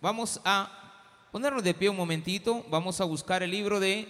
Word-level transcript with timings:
Vamos 0.00 0.40
a 0.44 1.28
ponernos 1.30 1.62
de 1.62 1.74
pie 1.74 1.90
un 1.90 1.96
momentito, 1.96 2.64
vamos 2.70 3.00
a 3.00 3.04
buscar 3.04 3.42
el 3.42 3.50
libro 3.50 3.80
de 3.80 4.08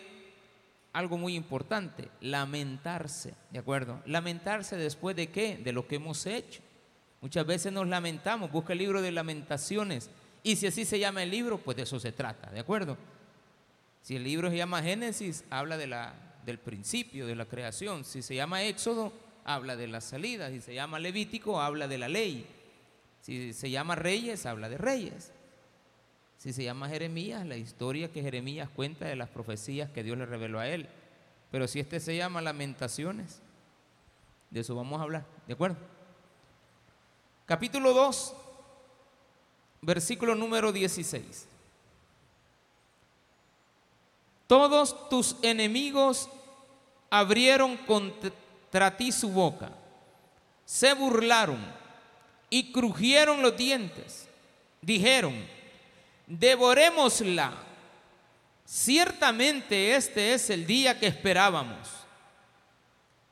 algo 0.92 1.18
muy 1.18 1.34
importante, 1.34 2.08
lamentarse, 2.20 3.34
¿de 3.50 3.58
acuerdo? 3.58 4.00
Lamentarse 4.06 4.76
después 4.76 5.16
de 5.16 5.30
qué? 5.30 5.56
De 5.56 5.72
lo 5.72 5.88
que 5.88 5.96
hemos 5.96 6.26
hecho. 6.26 6.62
Muchas 7.21 7.45
veces 7.45 7.72
nos 7.72 7.88
lamentamos, 7.88 8.53
busca 8.53 8.72
el 8.72 8.79
libro 8.79 9.03
de 9.03 9.11
lamentaciones. 9.11 10.11
Y 10.42 10.56
si 10.56 10.68
así 10.68 10.84
se 10.84 10.98
llama 10.98 11.22
el 11.22 11.30
libro, 11.30 11.58
pues 11.58 11.76
de 11.76 11.83
eso 11.83 11.99
se 11.99 12.13
trata, 12.13 12.51
¿de 12.51 12.61
acuerdo? 12.61 12.97
Si 14.01 14.17
el 14.17 14.25
libro 14.25 14.49
se 14.49 14.57
llama 14.57 14.83
Génesis, 14.83 15.45
habla 15.51 15.77
de 15.77 15.87
la, 15.87 16.15
del 16.47 16.59
principio, 16.59 17.27
de 17.27 17.34
la 17.34 17.47
creación. 17.47 18.05
Si 18.05 18.23
se 18.23 18.34
llama 18.34 18.62
Éxodo, 18.62 19.12
habla 19.45 19.77
de 19.77 19.88
la 19.88 20.01
salida. 20.01 20.51
Si 20.51 20.61
se 20.61 20.73
llama 20.73 20.98
Levítico, 20.98 21.61
habla 21.61 21.88
de 21.88 21.98
la 21.98 22.09
ley. 22.09 22.47
Si 23.20 23.52
se 23.52 23.70
llama 23.70 23.97
Reyes, 23.97 24.47
habla 24.47 24.69
de 24.69 24.79
Reyes. 24.79 25.33
Si 26.41 26.55
se 26.55 26.65
llama 26.65 26.88
Jeremías, 26.88 27.45
la 27.47 27.59
historia 27.59 28.11
que 28.11 28.23
Jeremías 28.23 28.71
cuenta 28.75 29.05
de 29.05 29.15
las 29.15 29.29
profecías 29.29 29.91
que 29.91 30.03
Dios 30.03 30.17
le 30.17 30.25
reveló 30.25 30.59
a 30.59 30.69
él. 30.69 30.89
Pero 31.51 31.69
si 31.69 31.81
este 31.81 32.01
se 32.01 32.17
llama 32.17 32.41
Lamentaciones, 32.41 33.43
de 34.48 34.61
eso 34.61 34.75
vamos 34.75 34.98
a 34.98 35.03
hablar, 35.03 35.27
¿de 35.47 35.53
acuerdo? 35.53 35.77
Capítulo 37.45 37.93
2, 37.93 38.34
versículo 39.83 40.34
número 40.34 40.73
16. 40.73 41.47
Todos 44.47 45.11
tus 45.11 45.37
enemigos 45.43 46.31
abrieron 47.11 47.77
contra 47.77 48.97
ti 48.97 49.12
su 49.12 49.29
boca, 49.29 49.73
se 50.65 50.95
burlaron 50.95 51.61
y 52.48 52.73
crujieron 52.73 53.43
los 53.43 53.55
dientes. 53.59 54.27
Dijeron, 54.81 55.59
devorémosla. 56.30 57.52
Ciertamente 58.65 59.97
este 59.97 60.33
es 60.33 60.48
el 60.48 60.64
día 60.64 60.98
que 60.98 61.09
esperábamos. 61.09 61.89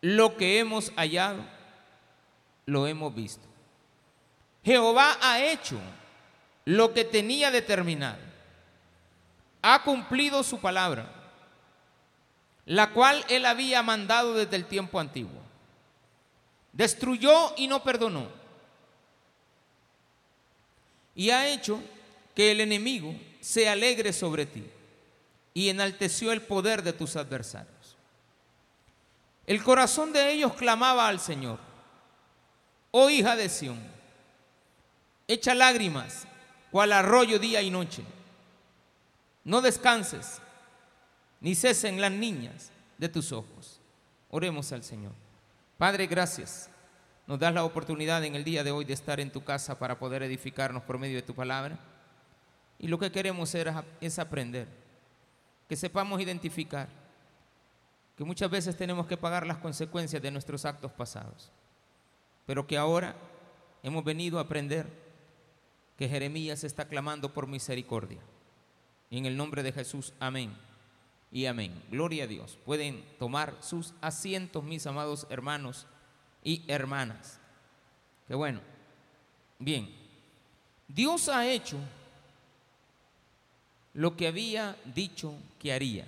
Lo 0.01 0.37
que 0.37 0.59
hemos 0.59 0.93
hallado, 0.97 1.45
lo 2.67 2.87
hemos 2.87 3.15
visto. 3.15 3.47
Jehová 4.65 5.17
ha 5.23 5.41
hecho 5.41 5.79
lo 6.65 6.93
que 6.93 7.05
tenía 7.05 7.51
determinado. 7.51 8.19
Ha 9.63 9.83
cumplido 9.83 10.43
su 10.43 10.61
palabra, 10.61 11.09
la 12.67 12.91
cual 12.91 13.25
él 13.29 13.47
había 13.47 13.83
mandado 13.83 14.35
desde 14.35 14.57
el 14.57 14.67
tiempo 14.67 14.99
antiguo. 14.99 15.41
Destruyó 16.73 17.55
y 17.57 17.69
no 17.69 17.83
perdonó. 17.83 18.29
Y 21.15 21.31
ha 21.31 21.49
hecho 21.49 21.81
que 22.39 22.53
el 22.53 22.61
enemigo 22.61 23.17
se 23.41 23.69
alegre 23.69 24.13
sobre 24.13 24.47
ti 24.47 24.65
y 25.55 25.71
enalteció 25.71 26.31
el 26.31 26.41
poder 26.41 26.85
de 26.85 26.93
tus 26.93 27.17
adversarios. 27.17 27.97
El 29.45 29.61
corazón 29.61 30.13
de 30.13 30.31
ellos 30.31 30.53
clamaba 30.53 31.09
al 31.09 31.19
Señor, 31.19 31.59
oh 32.93 33.11
hija 33.11 33.35
de 33.35 33.49
Sión, 33.49 33.81
echa 35.27 35.53
lágrimas, 35.53 36.29
cual 36.71 36.93
arroyo 36.93 37.41
día 37.41 37.61
y 37.61 37.71
noche. 37.71 38.05
No 39.43 39.61
descanses, 39.61 40.41
ni 41.41 41.57
cesen 41.57 42.01
las 42.01 42.13
niñas 42.13 42.71
de 42.99 43.09
tus 43.09 43.33
ojos. 43.33 43.81
Oremos 44.31 44.71
al 44.71 44.85
Señor. 44.85 45.13
Padre, 45.77 46.07
gracias. 46.07 46.71
Nos 47.27 47.41
das 47.41 47.53
la 47.53 47.65
oportunidad 47.65 48.25
en 48.25 48.37
el 48.37 48.45
día 48.45 48.63
de 48.63 48.71
hoy 48.71 48.85
de 48.85 48.95
estar 48.95 49.19
en 49.19 49.33
tu 49.33 49.43
casa 49.43 49.77
para 49.77 49.99
poder 49.99 50.23
edificarnos 50.23 50.85
por 50.85 50.99
medio 50.99 51.17
de 51.17 51.23
tu 51.23 51.35
palabra. 51.35 51.81
Y 52.79 52.89
lo 52.89 52.99
que 52.99 53.11
queremos 53.11 53.55
es 54.01 54.19
aprender, 54.19 54.69
que 55.69 55.77
sepamos 55.77 56.21
identificar, 56.21 56.89
que 58.17 58.25
muchas 58.25 58.51
veces 58.51 58.77
tenemos 58.77 59.07
que 59.07 59.17
pagar 59.17 59.47
las 59.47 59.59
consecuencias 59.59 60.23
de 60.23 60.31
nuestros 60.31 60.65
actos 60.65 60.93
pasados, 60.93 61.51
pero 62.47 62.67
que 62.67 62.77
ahora 62.77 63.17
hemos 63.83 64.05
venido 64.05 64.39
a 64.39 64.43
aprender 64.43 64.87
que 65.97 66.09
Jeremías 66.09 66.63
está 66.65 66.87
clamando 66.87 67.33
por 67.35 67.47
misericordia. 67.47 68.21
en 69.11 69.25
el 69.25 69.37
nombre 69.37 69.63
de 69.63 69.73
Jesús, 69.73 70.13
amén 70.21 70.55
y 71.33 71.47
amén. 71.47 71.83
Gloria 71.91 72.25
a 72.25 72.27
Dios. 72.27 72.59
Pueden 72.65 73.03
tomar 73.19 73.57
sus 73.61 73.95
asientos, 74.01 74.63
mis 74.63 74.87
amados 74.87 75.27
hermanos 75.31 75.87
y 76.45 76.63
hermanas. 76.69 77.41
Qué 78.27 78.35
bueno. 78.35 78.61
Bien. 79.59 79.95
Dios 80.87 81.29
ha 81.29 81.47
hecho 81.49 81.79
lo 83.99 84.17
que 84.17 84.29
había 84.29 84.77
dicho 84.95 85.35
que 85.59 85.73
haría. 85.73 86.07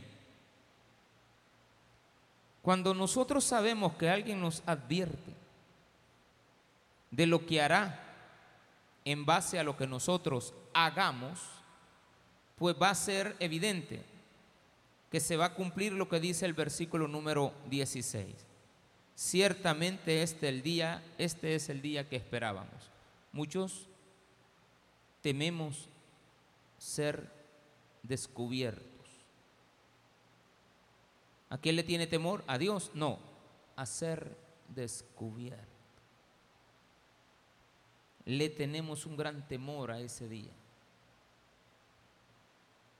Cuando 2.63 2.95
nosotros 2.95 3.43
sabemos 3.43 3.95
que 3.95 4.09
alguien 4.09 4.41
nos 4.41 4.63
advierte 4.65 5.35
de 7.11 7.27
lo 7.27 7.45
que 7.45 7.61
hará 7.61 8.01
en 9.05 9.27
base 9.27 9.59
a 9.59 9.65
lo 9.65 9.77
que 9.77 9.89
nosotros 9.89 10.55
hagamos, 10.73 11.41
pues 12.57 12.77
va 12.81 12.91
a 12.91 12.95
ser 12.95 13.35
evidente 13.41 14.05
que 15.11 15.19
se 15.19 15.37
va 15.37 15.47
a 15.47 15.55
cumplir 15.55 15.93
lo 15.93 16.09
que 16.09 16.21
dice 16.21 16.47
el 16.47 16.55
versículo 16.55 17.09
número 17.09 17.53
16. 17.71 18.37
Ciertamente 19.17 20.23
este 20.23 20.49
el 20.49 20.63
día, 20.63 21.03
este 21.19 21.57
es 21.57 21.69
el 21.69 21.83
día 21.83 22.09
que 22.09 22.15
esperábamos. 22.15 22.89
Muchos 23.33 23.89
tememos 25.23 25.89
ser 26.79 27.40
descubiertos. 28.03 28.87
¿A 31.49 31.59
quién 31.59 31.77
le 31.77 31.83
tiene 31.83 32.07
temor? 32.07 32.45
¿A 32.47 32.59
Dios? 32.59 32.91
No, 32.95 33.19
a 33.77 33.87
ser 33.87 34.37
descubierto. 34.69 35.67
Le 38.25 38.49
tenemos 38.49 39.07
un 39.07 39.17
gran 39.17 39.47
temor 39.49 39.91
a 39.91 39.99
ese 39.99 40.29
día, 40.29 40.53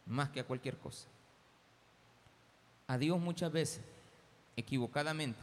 más 0.07 0.31
que 0.31 0.41
a 0.41 0.47
cualquier 0.47 0.77
cosa. 0.79 1.07
A 2.89 2.99
Dios 2.99 3.21
muchas 3.21 3.53
veces, 3.53 3.83
equivocadamente, 4.57 5.39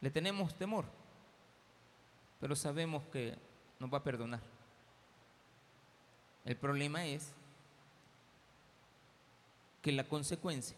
le 0.00 0.10
tenemos 0.10 0.54
temor, 0.54 0.84
pero 2.38 2.54
sabemos 2.54 3.02
que 3.06 3.36
nos 3.80 3.92
va 3.92 3.98
a 3.98 4.04
perdonar. 4.04 4.40
El 6.44 6.56
problema 6.56 7.04
es 7.06 7.32
que 9.86 9.92
la 9.92 10.08
consecuencia 10.08 10.76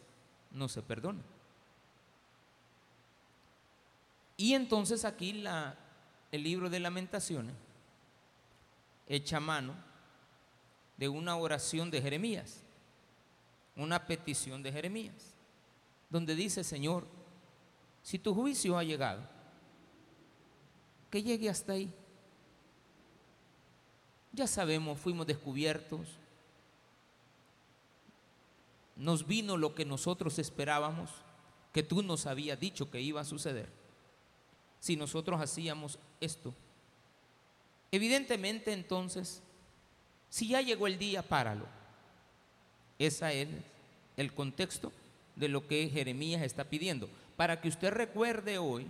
no 0.51 0.69
se 0.69 0.83
perdona. 0.83 1.23
Y 4.37 4.53
entonces 4.53 5.07
aquí 5.07 5.33
la, 5.33 5.79
el 6.31 6.43
libro 6.43 6.69
de 6.69 6.79
lamentaciones 6.79 7.55
echa 9.07 9.41
mano 9.41 9.75
de 10.99 11.09
una 11.09 11.37
oración 11.37 11.91
de 11.91 12.03
Jeremías, 12.03 12.61
una 13.77 14.07
petición 14.07 14.63
de 14.63 14.73
Jeremías, 14.73 15.33
donde 16.11 16.35
dice, 16.35 16.63
Señor, 16.63 17.07
si 18.03 18.19
tu 18.19 18.35
juicio 18.35 18.77
ha 18.77 18.85
llegado, 18.85 19.23
que 21.11 21.23
llegue 21.23 21.49
hasta 21.49 21.73
ahí. 21.73 21.91
Ya 24.35 24.47
sabemos, 24.47 24.99
fuimos 24.99 25.27
descubiertos, 25.27 26.18
nos 28.99 29.27
vino 29.27 29.57
lo 29.57 29.75
que 29.75 29.85
nosotros 29.85 30.39
esperábamos, 30.39 31.11
que 31.73 31.83
tú 31.83 32.03
nos 32.03 32.27
habías 32.27 32.59
dicho 32.59 32.91
que 32.91 33.01
iba 33.01 33.21
a 33.21 33.25
suceder, 33.25 33.69
si 34.81 34.97
nosotros 34.97 35.41
hacíamos 35.41 35.99
esto. 36.21 36.53
Evidentemente 37.91 38.73
entonces, 38.73 39.41
si 40.29 40.49
ya 40.49 40.61
llegó 40.61 40.87
el 40.87 40.99
día, 40.99 41.23
páralo. 41.23 41.67
Ese 42.99 43.43
es 43.43 43.49
el 44.17 44.35
contexto 44.35 44.93
de 45.37 45.49
lo 45.49 45.67
que 45.67 45.89
Jeremías 45.89 46.43
está 46.43 46.65
pidiendo. 46.65 47.09
Para 47.37 47.61
que 47.61 47.69
usted 47.69 47.93
recuerde 47.93 48.59
hoy 48.59 48.87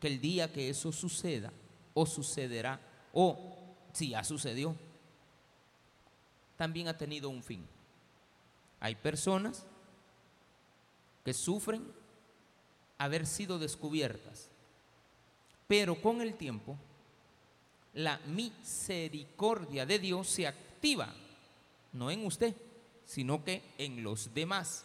que 0.00 0.06
el 0.06 0.20
día 0.20 0.52
que 0.52 0.70
eso 0.70 0.92
suceda, 0.92 1.52
o 1.92 2.06
sucederá, 2.06 2.80
o 3.12 3.36
si 3.92 4.10
ya 4.10 4.22
sucedió, 4.22 4.76
también 6.56 6.86
ha 6.86 6.96
tenido 6.96 7.28
un 7.28 7.42
fin. 7.42 7.66
Hay 8.80 8.94
personas 8.94 9.64
que 11.24 11.34
sufren 11.34 11.86
haber 12.96 13.26
sido 13.26 13.58
descubiertas, 13.58 14.48
pero 15.66 16.00
con 16.00 16.20
el 16.20 16.34
tiempo 16.34 16.76
la 17.94 18.18
misericordia 18.26 19.84
de 19.84 19.98
Dios 19.98 20.28
se 20.28 20.46
activa, 20.46 21.12
no 21.92 22.10
en 22.10 22.24
usted, 22.24 22.54
sino 23.04 23.42
que 23.42 23.62
en 23.78 24.02
los 24.02 24.32
demás. 24.34 24.84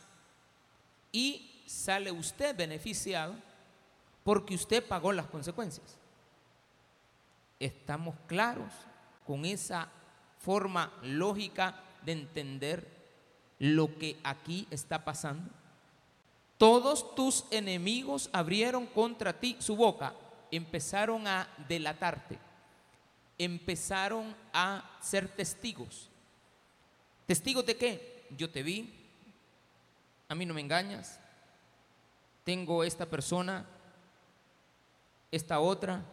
Y 1.11 1.63
sale 1.65 2.11
usted 2.11 2.55
beneficiado 2.55 3.35
porque 4.23 4.55
usted 4.55 4.85
pagó 4.85 5.11
las 5.11 5.27
consecuencias. 5.27 5.97
Estamos 7.59 8.15
claros 8.27 8.73
con 9.27 9.45
esa 9.45 9.89
forma 10.39 10.91
lógica 11.03 11.81
de 12.03 12.13
entender 12.13 13.02
lo 13.63 13.97
que 13.97 14.17
aquí 14.25 14.67
está 14.71 15.05
pasando? 15.05 15.49
Todos 16.57 17.15
tus 17.15 17.45
enemigos 17.49 18.29
abrieron 18.33 18.85
contra 18.85 19.39
ti 19.39 19.55
su 19.59 19.77
boca, 19.77 20.13
empezaron 20.51 21.25
a 21.27 21.47
delatarte, 21.69 22.37
empezaron 23.37 24.35
a 24.51 24.83
ser 25.01 25.29
testigos. 25.29 26.09
¿Testigos 27.25 27.65
de 27.65 27.77
qué? 27.77 28.25
Yo 28.37 28.49
te 28.49 28.63
vi, 28.63 28.93
a 30.27 30.35
mí 30.35 30.45
no 30.45 30.53
me 30.53 30.59
engañas, 30.59 31.17
tengo 32.43 32.83
esta 32.83 33.05
persona, 33.05 33.65
esta 35.31 35.61
otra, 35.61 36.03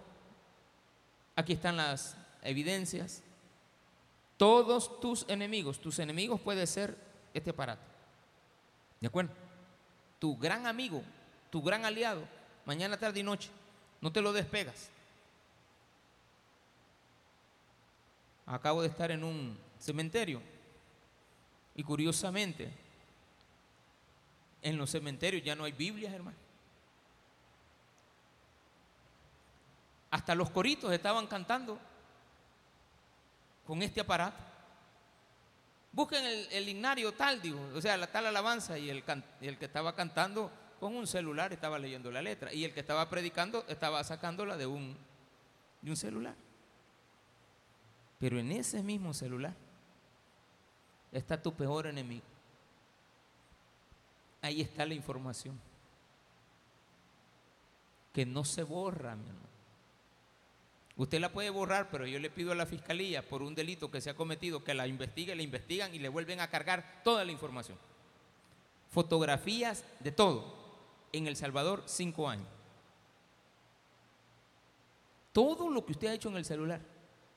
aquí 1.35 1.55
están 1.55 1.77
las 1.79 2.17
evidencias. 2.43 3.25
Todos 4.37 5.01
tus 5.01 5.29
enemigos, 5.29 5.81
tus 5.81 5.99
enemigos 5.99 6.41
puede 6.41 6.69
ser 6.69 7.10
este 7.35 7.51
aparato. 7.51 7.83
¿De 9.01 9.07
acuerdo? 9.07 9.33
Tu 10.19 10.37
gran 10.37 10.67
amigo, 10.67 11.03
tu 11.51 11.63
gran 11.63 11.85
aliado, 11.85 12.23
mañana, 12.67 12.99
tarde 12.99 13.21
y 13.21 13.23
noche, 13.23 13.51
no 14.01 14.13
te 14.13 14.21
lo 14.21 14.33
despegas. 14.33 14.89
Acabo 18.47 18.83
de 18.83 18.89
estar 18.89 19.11
en 19.11 19.25
un 19.25 19.57
cementerio 19.79 20.43
y 21.75 21.83
curiosamente 21.83 22.71
en 24.63 24.77
los 24.77 24.91
cementerios 24.91 25.43
ya 25.43 25.55
no 25.55 25.65
hay 25.65 25.73
Biblias, 25.73 26.13
hermano. 26.13 26.37
Hasta 30.11 30.35
los 30.35 30.51
coritos 30.51 30.93
estaban 30.93 31.27
cantando 31.27 31.79
con 33.67 33.81
este 33.83 34.01
aparato. 34.01 34.50
Busquen 35.93 36.25
el, 36.25 36.47
el 36.53 36.69
ignario 36.69 37.13
tal, 37.13 37.43
digo, 37.43 37.61
o 37.75 37.81
sea, 37.81 37.97
la 37.97 38.07
tal 38.07 38.27
alabanza 38.27 38.79
y 38.79 38.91
el, 38.91 39.03
el 39.41 39.59
que 39.59 39.65
estaba 39.65 39.95
cantando 39.95 40.51
con 40.79 40.95
un 40.95 41.07
celular 41.07 41.53
estaba 41.53 41.79
leyendo 41.79 42.11
la 42.11 42.23
letra 42.23 42.53
y 42.53 42.65
el 42.65 42.73
que 42.73 42.81
estaba 42.81 43.09
predicando 43.11 43.65
estaba 43.69 44.03
sacándola 44.05 44.57
de 44.57 44.67
un, 44.67 44.97
de 45.83 45.91
un 45.91 45.97
celular. 45.97 46.35
Pero 48.19 48.39
en 48.39 48.53
ese 48.53 48.83
mismo 48.83 49.13
celular 49.13 49.55
está 51.11 51.43
tu 51.43 51.53
peor 51.55 51.87
enemigo. 51.87 52.25
Ahí 54.43 54.61
está 54.61 54.87
la 54.87 54.95
información. 54.95 55.59
Que 58.13 58.25
no 58.25 58.45
se 58.45 58.63
borra, 58.63 59.17
mi 59.17 59.27
hermano. 59.27 59.49
Usted 61.01 61.19
la 61.19 61.33
puede 61.33 61.49
borrar, 61.49 61.89
pero 61.89 62.07
yo 62.07 62.19
le 62.19 62.29
pido 62.29 62.53
a 62.53 62.55
la 62.55 62.67
fiscalía 62.67 63.27
por 63.27 63.41
un 63.41 63.55
delito 63.55 63.91
que 63.91 64.03
se 64.03 64.11
ha 64.11 64.15
cometido 64.15 64.63
que 64.63 64.75
la 64.75 64.87
investigue, 64.87 65.35
la 65.35 65.41
investigan 65.41 65.95
y 65.95 65.99
le 65.99 66.11
vuelven 66.11 66.41
a 66.41 66.51
cargar 66.51 67.01
toda 67.03 67.25
la 67.25 67.33
información. 67.33 67.79
Fotografías 68.91 69.83
de 70.01 70.13
todo. 70.13 70.55
En 71.15 71.27
El 71.27 71.37
Salvador, 71.37 71.85
cinco 71.87 72.29
años. 72.29 72.47
Todo 75.33 75.71
lo 75.71 75.87
que 75.87 75.93
usted 75.93 76.09
ha 76.09 76.13
hecho 76.13 76.29
en 76.29 76.37
el 76.37 76.45
celular. 76.45 76.83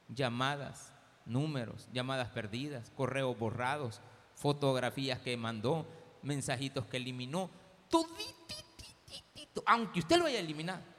Llamadas, 0.10 0.92
números, 1.26 1.88
llamadas 1.94 2.32
perdidas, 2.32 2.90
correos 2.90 3.40
borrados, 3.40 4.02
fotografías 4.36 5.22
que 5.22 5.38
mandó, 5.38 5.88
mensajitos 6.22 6.86
que 6.88 6.98
eliminó, 6.98 7.50
toditititito, 7.88 9.64
aunque 9.66 10.02
usted 10.02 10.18
lo 10.18 10.26
haya 10.26 10.42
eliminado. 10.42 10.93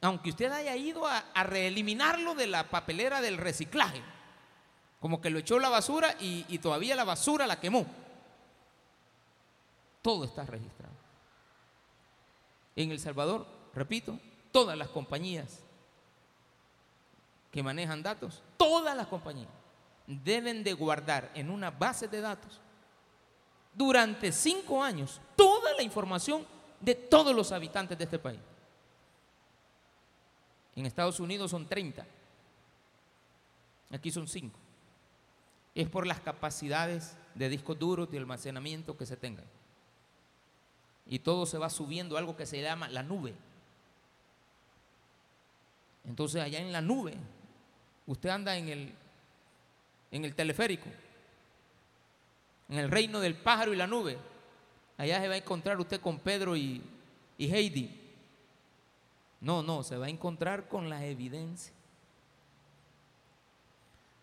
Aunque 0.00 0.30
usted 0.30 0.50
haya 0.52 0.76
ido 0.76 1.06
a, 1.06 1.24
reeliminarlo 1.44 2.34
de 2.34 2.46
la 2.46 2.70
papelera 2.70 3.20
del 3.20 3.36
reciclaje, 3.36 4.02
como 5.00 5.20
que 5.20 5.30
lo 5.30 5.38
echó 5.38 5.58
la 5.58 5.68
basura 5.68 6.14
y, 6.20 6.44
y 6.48 6.58
todavía 6.58 6.94
la 6.94 7.04
basura 7.04 7.46
la 7.46 7.60
quemó. 7.60 7.86
Todo 10.02 10.24
está 10.24 10.44
registrado. 10.44 10.94
En 12.76 12.92
El 12.92 13.00
Salvador, 13.00 13.46
repito, 13.74 14.18
todas 14.52 14.78
las 14.78 14.88
compañías 14.88 15.60
que 17.50 17.62
manejan 17.62 18.02
datos, 18.02 18.42
todas 18.56 18.96
las 18.96 19.08
compañías 19.08 19.50
deben 20.06 20.64
de 20.64 20.72
guardar 20.72 21.30
en 21.34 21.50
una 21.50 21.70
base 21.70 22.08
de 22.08 22.20
datos 22.20 22.60
durante 23.74 24.32
cinco 24.32 24.82
años 24.82 25.20
toda 25.36 25.74
la 25.74 25.82
información 25.82 26.46
de 26.80 26.94
todos 26.94 27.34
los 27.34 27.52
habitantes 27.52 27.96
de 27.98 28.04
este 28.04 28.18
país. 28.18 28.40
En 30.78 30.86
Estados 30.86 31.18
Unidos 31.18 31.50
son 31.50 31.66
30, 31.66 32.06
aquí 33.90 34.12
son 34.12 34.28
5. 34.28 34.56
Es 35.74 35.88
por 35.88 36.06
las 36.06 36.20
capacidades 36.20 37.16
de 37.34 37.48
discos 37.48 37.76
duros, 37.76 38.08
de 38.08 38.18
almacenamiento 38.18 38.96
que 38.96 39.04
se 39.04 39.16
tengan. 39.16 39.44
Y 41.04 41.18
todo 41.18 41.46
se 41.46 41.58
va 41.58 41.68
subiendo 41.68 42.14
a 42.14 42.20
algo 42.20 42.36
que 42.36 42.46
se 42.46 42.62
llama 42.62 42.88
la 42.88 43.02
nube. 43.02 43.34
Entonces 46.04 46.40
allá 46.40 46.60
en 46.60 46.70
la 46.70 46.80
nube, 46.80 47.14
usted 48.06 48.28
anda 48.28 48.56
en 48.56 48.68
el, 48.68 48.94
en 50.12 50.24
el 50.24 50.36
teleférico 50.36 50.88
en 52.68 52.78
el 52.78 52.88
reino 52.88 53.18
del 53.18 53.34
pájaro 53.34 53.72
y 53.72 53.76
la 53.76 53.88
nube. 53.88 54.16
Allá 54.96 55.20
se 55.20 55.26
va 55.26 55.34
a 55.34 55.38
encontrar 55.38 55.80
usted 55.80 56.00
con 56.00 56.20
Pedro 56.20 56.56
y, 56.56 56.82
y 57.36 57.52
Heidi. 57.52 58.07
No, 59.40 59.62
no, 59.62 59.82
se 59.82 59.96
va 59.96 60.06
a 60.06 60.10
encontrar 60.10 60.68
con 60.68 60.88
la 60.88 61.04
evidencia 61.06 61.72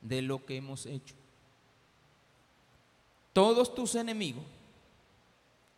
de 0.01 0.21
lo 0.21 0.45
que 0.45 0.57
hemos 0.57 0.85
hecho. 0.85 1.15
Todos 3.33 3.73
tus 3.73 3.95
enemigos 3.95 4.45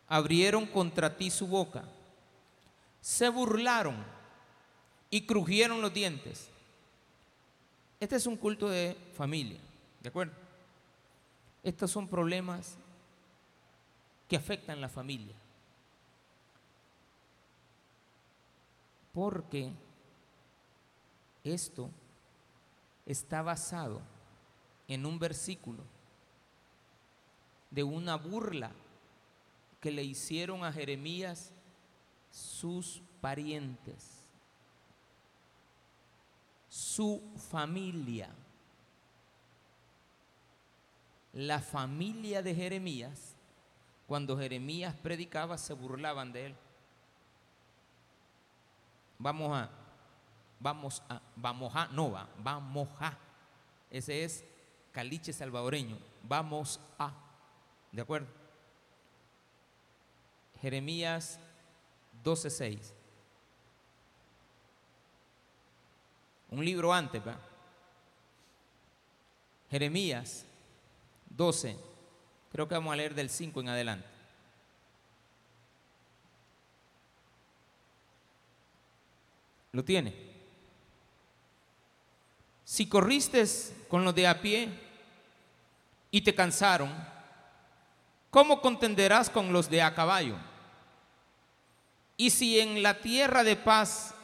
abrieron 0.06 0.66
contra 0.66 1.16
ti 1.16 1.30
su 1.30 1.46
boca, 1.46 1.84
se 3.00 3.28
burlaron 3.28 3.96
y 5.10 5.26
crujieron 5.26 5.82
los 5.82 5.92
dientes. 5.92 6.48
Este 8.00 8.16
es 8.16 8.26
un 8.26 8.36
culto 8.36 8.68
de 8.68 8.96
familia, 9.16 9.58
¿de 10.00 10.08
acuerdo? 10.08 10.34
Estos 11.62 11.90
son 11.90 12.06
problemas 12.06 12.76
que 14.28 14.36
afectan 14.36 14.80
la 14.80 14.88
familia. 14.88 15.34
Porque 19.18 19.72
esto 21.42 21.90
está 23.04 23.42
basado 23.42 24.00
en 24.86 25.04
un 25.04 25.18
versículo 25.18 25.82
de 27.68 27.82
una 27.82 28.14
burla 28.14 28.70
que 29.80 29.90
le 29.90 30.04
hicieron 30.04 30.62
a 30.62 30.72
Jeremías 30.72 31.52
sus 32.30 33.02
parientes, 33.20 34.24
su 36.68 37.20
familia 37.50 38.30
la 41.32 41.58
familia 41.60 42.40
de 42.40 42.54
Jeremías, 42.54 43.34
cuando 44.06 44.38
Jeremías 44.38 44.94
predicaba, 44.94 45.58
se 45.58 45.74
burlaban 45.74 46.32
de 46.32 46.46
él. 46.46 46.56
Vamos 49.18 49.56
a, 49.56 49.68
vamos 50.60 51.02
a, 51.08 51.20
vamos 51.36 51.74
a, 51.74 51.88
no 51.88 52.12
va, 52.12 52.28
vamos 52.38 52.88
a. 53.00 53.16
Ese 53.90 54.24
es 54.24 54.44
caliche 54.92 55.32
salvadoreño. 55.32 55.98
Vamos 56.22 56.80
a. 56.98 57.12
¿De 57.90 58.02
acuerdo? 58.02 58.28
Jeremías 60.60 61.38
12:6. 62.22 62.92
Un 66.50 66.64
libro 66.64 66.92
antes, 66.92 67.24
¿verdad? 67.24 67.40
Jeremías 69.70 70.46
12. 71.30 71.76
Creo 72.50 72.66
que 72.66 72.74
vamos 72.74 72.92
a 72.92 72.96
leer 72.96 73.14
del 73.14 73.28
5 73.28 73.60
en 73.60 73.68
adelante. 73.68 74.17
¿Lo 79.72 79.84
tiene? 79.84 80.14
Si 82.64 82.88
corriste 82.88 83.44
con 83.88 84.04
los 84.04 84.14
de 84.14 84.26
a 84.26 84.40
pie 84.40 84.68
y 86.10 86.20
te 86.20 86.34
cansaron, 86.34 86.94
¿cómo 88.30 88.60
contenderás 88.60 89.30
con 89.30 89.52
los 89.52 89.70
de 89.70 89.82
a 89.82 89.94
caballo? 89.94 90.36
Y 92.16 92.30
si 92.30 92.58
en 92.60 92.82
la 92.82 93.00
tierra 93.00 93.44
de 93.44 93.56
paz 93.56 94.14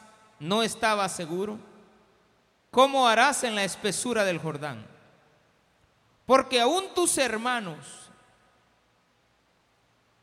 no 0.41 0.63
estabas 0.63 1.15
seguro, 1.15 1.59
¿cómo 2.71 3.09
harás 3.09 3.45
en 3.45 3.55
la 3.55 3.65
espesura 3.65 4.25
del 4.25 4.39
Jordán? 4.39 4.87
Porque 6.27 6.61
aún 6.61 6.85
tus 6.95 7.17
hermanos 7.19 8.11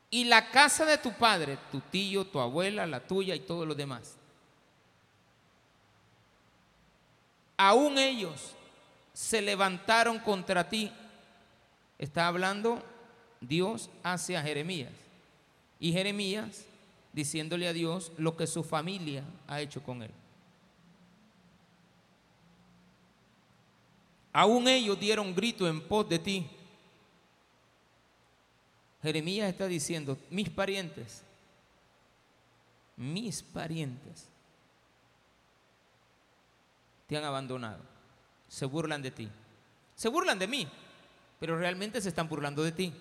y 0.09 0.25
la 0.25 0.51
casa 0.51 0.85
de 0.85 0.97
tu 0.97 1.13
padre, 1.13 1.57
tu 1.71 1.79
tío, 1.79 2.25
tu 2.25 2.39
abuela, 2.39 2.85
la 2.85 2.99
tuya 2.99 3.33
y 3.33 3.39
todos 3.39 3.65
los 3.65 3.77
demás, 3.77 4.17
aún 7.61 7.99
ellos 7.99 8.53
se 9.13 9.39
levantaron 9.39 10.17
contra 10.17 10.67
ti. 10.67 10.91
Está 11.99 12.25
hablando 12.25 12.81
Dios 13.39 13.91
hacia 14.01 14.41
Jeremías. 14.41 14.91
Y 15.79 15.91
Jeremías 15.91 16.65
diciéndole 17.13 17.67
a 17.67 17.73
Dios 17.73 18.11
lo 18.17 18.35
que 18.35 18.47
su 18.47 18.63
familia 18.63 19.23
ha 19.47 19.61
hecho 19.61 19.83
con 19.83 20.01
él. 20.01 20.09
Aún 24.33 24.67
ellos 24.67 24.99
dieron 24.99 25.35
grito 25.35 25.67
en 25.67 25.81
pos 25.81 26.09
de 26.09 26.17
ti. 26.17 26.47
Jeremías 29.03 29.47
está 29.47 29.67
diciendo, 29.67 30.17
mis 30.31 30.49
parientes, 30.49 31.21
mis 32.97 33.43
parientes 33.43 34.30
te 37.11 37.17
han 37.17 37.25
abandonado, 37.25 37.81
se 38.47 38.65
burlan 38.65 39.01
de 39.01 39.11
ti, 39.11 39.27
se 39.95 40.07
burlan 40.07 40.39
de 40.39 40.47
mí, 40.47 40.65
pero 41.41 41.59
realmente 41.59 41.99
se 41.99 42.07
están 42.07 42.29
burlando 42.29 42.63
de 42.63 42.71
ti. 42.71 42.93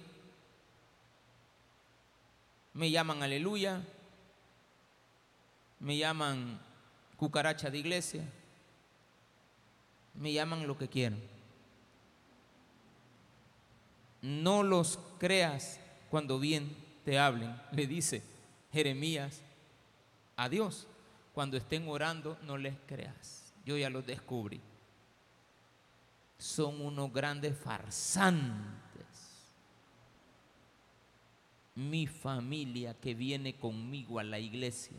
Me 2.72 2.90
llaman 2.90 3.22
aleluya, 3.22 3.80
me 5.78 5.96
llaman 5.96 6.58
cucaracha 7.16 7.70
de 7.70 7.78
iglesia, 7.78 8.24
me 10.14 10.32
llaman 10.32 10.66
lo 10.66 10.76
que 10.76 10.88
quieran. 10.88 11.20
No 14.22 14.64
los 14.64 14.98
creas 15.20 15.78
cuando 16.10 16.40
bien 16.40 16.76
te 17.04 17.16
hablen, 17.16 17.54
le 17.70 17.86
dice 17.86 18.24
Jeremías 18.72 19.40
a 20.34 20.48
Dios. 20.48 20.88
Cuando 21.32 21.56
estén 21.56 21.88
orando, 21.88 22.36
no 22.42 22.58
les 22.58 22.74
creas. 22.88 23.39
Yo 23.70 23.78
ya 23.78 23.88
los 23.88 24.04
descubrí. 24.04 24.60
Son 26.38 26.80
unos 26.80 27.12
grandes 27.12 27.56
farsantes. 27.56 28.74
Mi 31.76 32.08
familia 32.08 32.94
que 32.94 33.14
viene 33.14 33.56
conmigo 33.56 34.18
a 34.18 34.24
la 34.24 34.40
iglesia 34.40 34.98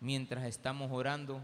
mientras 0.00 0.42
estamos 0.46 0.90
orando, 0.90 1.40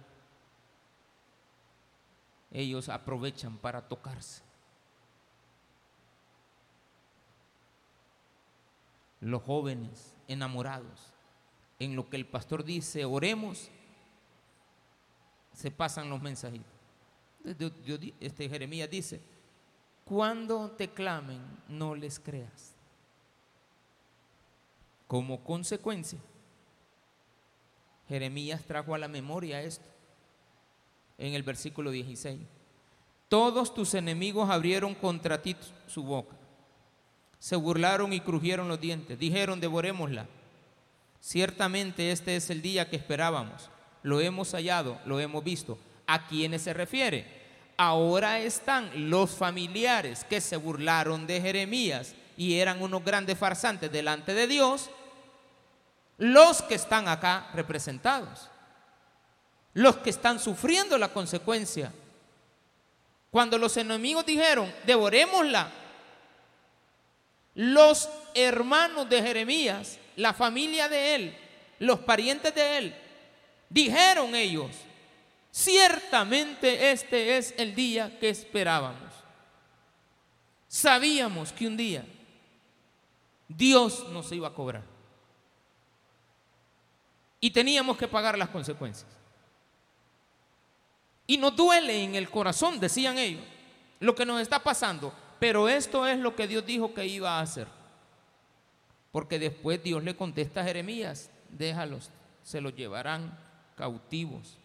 ellos 2.50 2.88
aprovechan 2.88 3.59
para 3.59 3.87
tocarse. 3.87 4.43
Los 9.21 9.41
jóvenes 9.45 10.17
enamorados, 10.26 11.12
en 11.78 11.97
lo 11.97 12.09
que 12.09 12.16
el 12.16 12.26
pastor 12.26 12.64
dice, 12.64 13.04
oremos, 13.04 13.71
se 15.52 15.71
pasan 15.71 16.11
los 16.11 16.21
mensajitos. 16.21 16.66
Este 18.21 18.49
Jeremías 18.49 18.90
dice, 18.90 19.21
cuando 20.04 20.71
te 20.71 20.88
clamen, 20.88 21.40
no 21.68 21.95
les 21.95 22.18
creas. 22.18 22.75
Como 25.06 25.42
consecuencia, 25.45 26.18
Jeremías 28.09 28.64
trajo 28.64 28.95
a 28.95 28.99
la 28.99 29.09
memoria 29.09 29.62
esto 29.62 29.88
en 31.18 31.35
el 31.35 31.42
versículo 31.42 31.90
16. 31.90 32.40
Todos 33.28 33.75
tus 33.75 33.95
enemigos 33.95 34.50
abrieron 34.50 34.95
contra 34.95 35.42
ti 35.42 35.56
su 35.87 36.02
boca. 36.02 36.37
Se 37.38 37.56
burlaron 37.56 38.12
y 38.12 38.21
crujieron 38.21 38.68
los 38.68 38.80
dientes. 38.80 39.18
Dijeron, 39.18 39.61
devorémosla. 39.61 40.26
Ciertamente 41.26 42.12
este 42.12 42.37
es 42.37 42.50
el 42.50 42.62
día 42.62 42.88
que 42.88 42.95
esperábamos. 42.95 43.68
Lo 44.04 44.21
hemos 44.21 44.52
hallado, 44.52 45.00
lo 45.06 45.18
hemos 45.18 45.42
visto. 45.42 45.76
¿A 46.06 46.28
quiénes 46.28 46.62
se 46.62 46.73
refiere? 46.73 47.26
Ahora 47.76 48.38
están 48.38 49.11
los 49.11 49.33
familiares 49.33 50.23
que 50.23 50.40
se 50.40 50.56
burlaron 50.56 51.26
de 51.26 51.40
Jeremías 51.40 52.14
y 52.37 52.61
eran 52.61 52.80
unos 52.80 53.04
grandes 53.04 53.37
farsantes 53.37 53.90
delante 53.90 54.35
de 54.35 54.47
Dios 54.47 54.88
los 56.18 56.62
que 56.62 56.76
están 56.76 57.09
acá 57.09 57.50
representados, 57.54 58.49
los 59.75 59.97
que 59.97 60.11
están 60.11 60.38
sufriendo 60.38 60.97
la 60.97 61.09
consecuencia. 61.09 61.92
Cuando 63.33 63.59
los 63.59 63.76
enemigos 63.76 64.25
dijeron, 64.25 64.73
devorémosla, 64.87 65.73
los 67.56 68.09
hermanos 68.33 69.09
de 69.09 69.23
Jeremías, 69.23 69.99
la 70.17 70.33
familia 70.33 70.89
de 70.89 71.15
él, 71.15 71.39
los 71.79 72.01
parientes 72.01 72.55
de 72.55 72.79
él, 72.79 72.97
dijeron 73.69 74.35
ellos, 74.35 74.71
ciertamente 75.51 76.91
este 76.91 77.37
es 77.37 77.55
el 77.59 77.75
día 77.75 78.19
que 78.19 78.29
esperábamos. 78.29 79.13
Sabíamos 80.69 81.53
que 81.53 81.67
un 81.67 81.77
día 81.77 82.05
Dios 83.49 84.09
nos 84.09 84.31
iba 84.33 84.49
a 84.49 84.55
cobrar 84.55 84.83
y 87.41 87.51
teníamos 87.51 87.97
que 87.97 88.09
pagar 88.09 88.37
las 88.37 88.49
consecuencias. 88.49 89.11
Y 91.29 91.39
nos 91.39 91.55
duele 91.55 92.03
en 92.03 92.15
el 92.15 92.31
corazón, 92.31 92.81
decían 92.81 93.19
ellos, 93.19 93.43
lo 94.01 94.15
que 94.15 94.27
nos 94.27 94.41
está 94.41 94.63
pasando, 94.63 95.13
pero 95.39 95.69
esto 95.69 96.07
es 96.07 96.19
lo 96.19 96.35
que 96.35 96.47
Dios 96.47 96.65
dijo 96.65 96.95
que 96.95 97.07
iba 97.07 97.39
a 97.39 97.41
hacer. 97.41 97.67
Porque 99.17 99.39
después 99.39 99.83
Dios 99.83 100.05
le 100.05 100.15
contesta 100.15 100.61
a 100.61 100.65
Jeremías, 100.65 101.31
déjalos, 101.49 102.11
se 102.43 102.61
los 102.61 102.77
llevarán 102.77 103.35
cautivos 103.75 104.59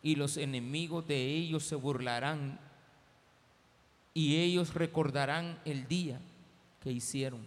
y 0.00 0.14
los 0.14 0.36
enemigos 0.36 1.08
de 1.08 1.24
ellos 1.24 1.64
se 1.64 1.74
burlarán 1.74 2.60
y 4.14 4.36
ellos 4.36 4.74
recordarán 4.74 5.58
el 5.64 5.88
día 5.88 6.20
que 6.80 6.92
hicieron 6.92 7.44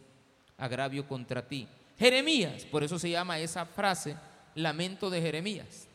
agravio 0.58 1.08
contra 1.08 1.48
ti 1.48 1.66
Jeremías, 1.98 2.66
por 2.66 2.84
eso 2.84 3.00
se 3.00 3.12
llama 3.12 3.40
esa 3.40 3.66
frase 3.66 4.18
lamento 4.54 5.10
de 5.10 5.22
Jeremías. 5.22 5.88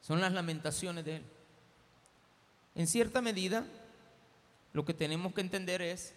Son 0.00 0.22
las 0.22 0.32
lamentaciones 0.32 1.04
de 1.04 1.16
él. 1.16 1.22
En 2.74 2.86
cierta 2.86 3.20
medida, 3.20 3.66
lo 4.72 4.84
que 4.84 4.94
tenemos 4.94 5.34
que 5.34 5.40
entender 5.40 5.82
es, 5.82 6.14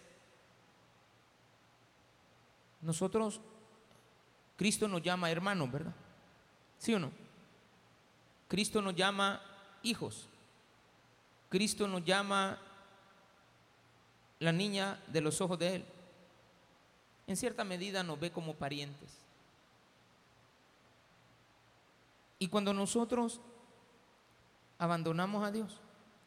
nosotros, 2.81 3.39
Cristo 4.57 4.88
nos 4.88 5.01
llama 5.01 5.31
hermanos, 5.31 5.72
¿verdad? 5.72 5.93
¿Sí 6.77 6.93
o 6.93 7.00
no? 7.00 7.12
Cristo 8.48 8.81
nos 8.81 8.95
llama 8.95 9.41
hijos. 9.81 10.27
Cristo 11.50 11.88
nos 11.88 12.03
llama 12.03 12.60
la 14.39 14.51
niña 14.51 15.01
de 15.07 15.22
los 15.22 15.39
ojos 15.39 15.57
de 15.60 15.75
Él. 15.75 15.86
En 17.25 17.38
cierta 17.38 17.63
medida 17.63 18.03
nos 18.03 18.19
ve 18.19 18.31
como 18.31 18.55
parientes. 18.55 19.17
Y 22.39 22.48
cuando 22.48 22.74
nosotros 22.74 23.39
abandonamos 24.77 25.45
a 25.45 25.51
Dios, 25.51 25.79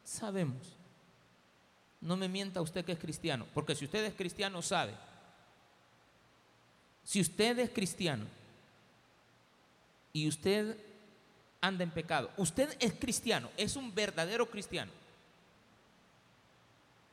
sabemos. 0.03 0.76
No 2.07 2.17
me 2.17 2.27
mienta 2.27 2.61
usted 2.61 2.85
que 2.85 2.93
es 2.93 2.99
cristiano, 2.99 3.45
porque 3.53 3.75
si 3.75 3.85
usted 3.85 4.03
es 4.05 4.13
cristiano 4.13 4.61
sabe. 4.61 4.93
Si 7.03 7.21
usted 7.21 7.59
es 7.59 7.69
cristiano 7.69 8.25
y 10.11 10.27
usted 10.27 10.77
anda 11.61 11.83
en 11.83 11.91
pecado, 11.91 12.31
usted 12.37 12.75
es 12.79 12.93
cristiano, 12.93 13.49
es 13.57 13.75
un 13.75 13.93
verdadero 13.93 14.49
cristiano 14.49 14.91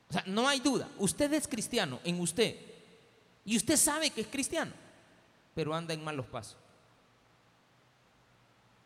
o 0.09 0.13
sea, 0.13 0.25
no 0.27 0.49
hay 0.49 0.61
duda. 0.61 0.89
Usted 0.99 1.33
es 1.33 1.49
cristiano 1.49 2.01
en 2.05 2.21
usted. 2.21 2.57
Y 3.45 3.57
usted 3.57 3.77
sabe 3.77 4.11
que 4.11 4.23
es 4.23 4.27
cristiano, 4.27 4.73
pero 5.55 5.75
anda 5.75 5.93
en 5.93 6.05
malos 6.05 6.27
pasos. 6.27 6.57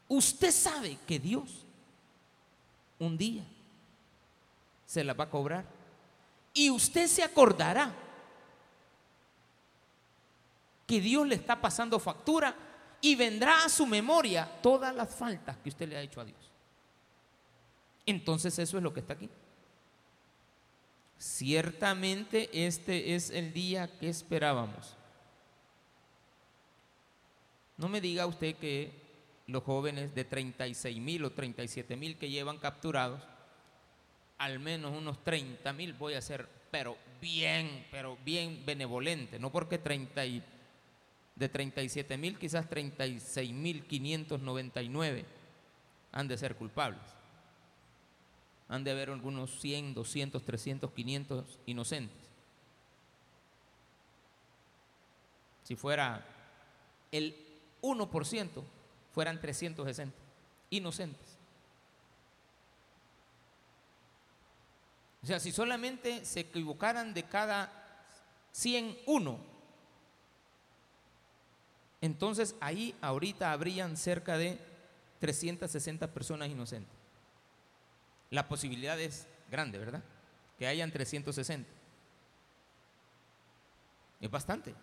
Usted 0.09 0.50
sabe 0.50 0.99
que 1.07 1.19
Dios 1.19 1.67
un 2.99 3.17
día 3.19 3.45
se 4.87 5.05
la 5.05 5.12
va 5.12 5.25
a 5.25 5.31
cobrar. 5.31 5.67
Y 6.55 6.71
usted 6.71 7.07
se 7.07 7.23
acordará 7.23 7.95
que 10.87 11.00
Dios 11.00 11.26
le 11.26 11.35
está 11.35 11.61
pasando 11.61 12.00
factura 12.00 12.55
y 13.00 13.14
vendrá 13.14 13.64
a 13.64 13.69
su 13.69 13.87
memoria 13.87 14.50
todas 14.62 14.95
las 14.95 15.14
faltas 15.14 15.57
que 15.59 15.69
usted 15.69 15.88
le 15.88 15.97
ha 15.97 16.00
hecho 16.00 16.21
a 16.21 16.25
Dios. 16.25 16.50
Entonces 18.07 18.59
eso 18.59 18.78
es 18.78 18.83
lo 18.83 18.93
que 18.93 19.00
está 19.00 19.12
aquí. 19.12 19.28
Ciertamente 21.19 22.49
este 22.67 23.14
es 23.14 23.31
el 23.31 23.52
día 23.52 23.99
que 23.99 24.09
esperábamos. 24.09 24.97
No 27.76 27.88
me 27.88 28.00
diga 28.00 28.26
usted 28.26 28.57
que 28.57 28.93
los 29.47 29.62
jóvenes 29.62 30.14
de 30.14 30.25
36 30.25 31.00
mil 31.00 31.25
o 31.25 31.33
37 31.33 31.97
mil 31.97 32.17
que 32.17 32.31
llevan 32.31 32.59
capturados, 32.59 33.23
al 34.38 34.59
menos 34.61 34.97
unos 34.97 35.23
30 35.25 35.73
mil 35.73 35.92
voy 35.92 36.14
a 36.14 36.21
ser, 36.21 36.49
pero 36.71 36.97
bien, 37.21 37.87
pero 37.90 38.16
bien 38.25 38.62
benevolente, 38.64 39.38
no 39.38 39.50
porque 39.50 39.78
30 39.78 40.26
y 40.26 40.42
de 41.35 41.49
37 41.49 42.16
mil, 42.18 42.38
quizás 42.38 42.68
36 42.68 43.52
mil 43.52 43.85
599 43.85 45.25
han 46.12 46.26
de 46.26 46.37
ser 46.37 46.57
culpables. 46.57 47.00
Han 48.68 48.85
de 48.85 48.90
haber 48.90 49.11
algunos 49.11 49.61
100, 49.61 49.95
200, 49.95 50.45
300, 50.45 50.90
500 50.90 51.59
inocentes. 51.66 52.18
Si 55.62 55.76
fuera 55.76 56.25
el 57.12 57.37
1%, 57.83 58.62
fueran 59.12 59.40
360 59.40 60.16
inocentes. 60.71 61.38
O 65.23 65.27
sea, 65.27 65.41
si 65.41 65.53
solamente 65.53 66.25
se 66.25 66.41
equivocaran 66.41 67.13
de 67.13 67.25
cada 67.25 67.73
100, 68.53 68.99
uno, 69.07 69.39
entonces 72.01 72.55
ahí 72.61 72.95
ahorita 73.01 73.53
habrían 73.53 73.97
cerca 73.97 74.39
de 74.39 74.59
360 75.19 76.13
personas 76.13 76.49
inocentes. 76.49 76.95
La 78.31 78.47
posibilidad 78.47 78.99
es 79.01 79.27
grande, 79.51 79.79
¿verdad? 79.79 80.05
Que 80.59 80.67
hayan 80.67 80.93
360. 80.93 81.69
Es 84.21 84.31
bastante. 84.31 84.75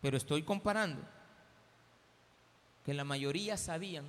Pero 0.00 0.16
estoy 0.16 0.42
comparando 0.42 1.02
que 2.84 2.94
la 2.94 3.04
mayoría 3.04 3.56
sabían 3.56 4.08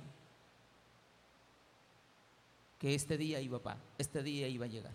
que 2.78 2.94
este 2.94 3.16
día 3.16 3.40
iba 3.40 3.58
a 3.64 3.76
este 3.98 4.22
día 4.22 4.48
iba 4.48 4.64
a 4.64 4.68
llegar. 4.68 4.92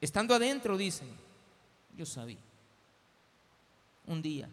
Estando 0.00 0.34
adentro, 0.34 0.78
dicen, 0.78 1.08
yo 1.96 2.06
sabía, 2.06 2.38
un 4.06 4.22
día, 4.22 4.48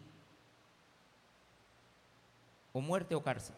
o 2.72 2.80
muerte 2.80 3.14
o 3.14 3.22
cárcel. 3.22 3.56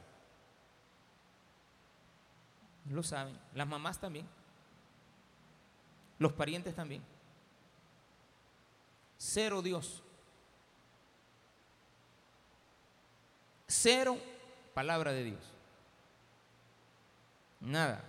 Lo 2.89 3.03
saben, 3.03 3.37
las 3.55 3.67
mamás 3.67 3.99
también, 3.99 4.27
los 6.19 6.33
parientes 6.33 6.75
también. 6.75 7.03
Cero 9.19 9.63
Dios. 9.63 10.03
Cero 13.67 14.19
palabra 14.75 15.13
de 15.13 15.25
Dios. 15.25 15.60
Nada. 17.61 18.03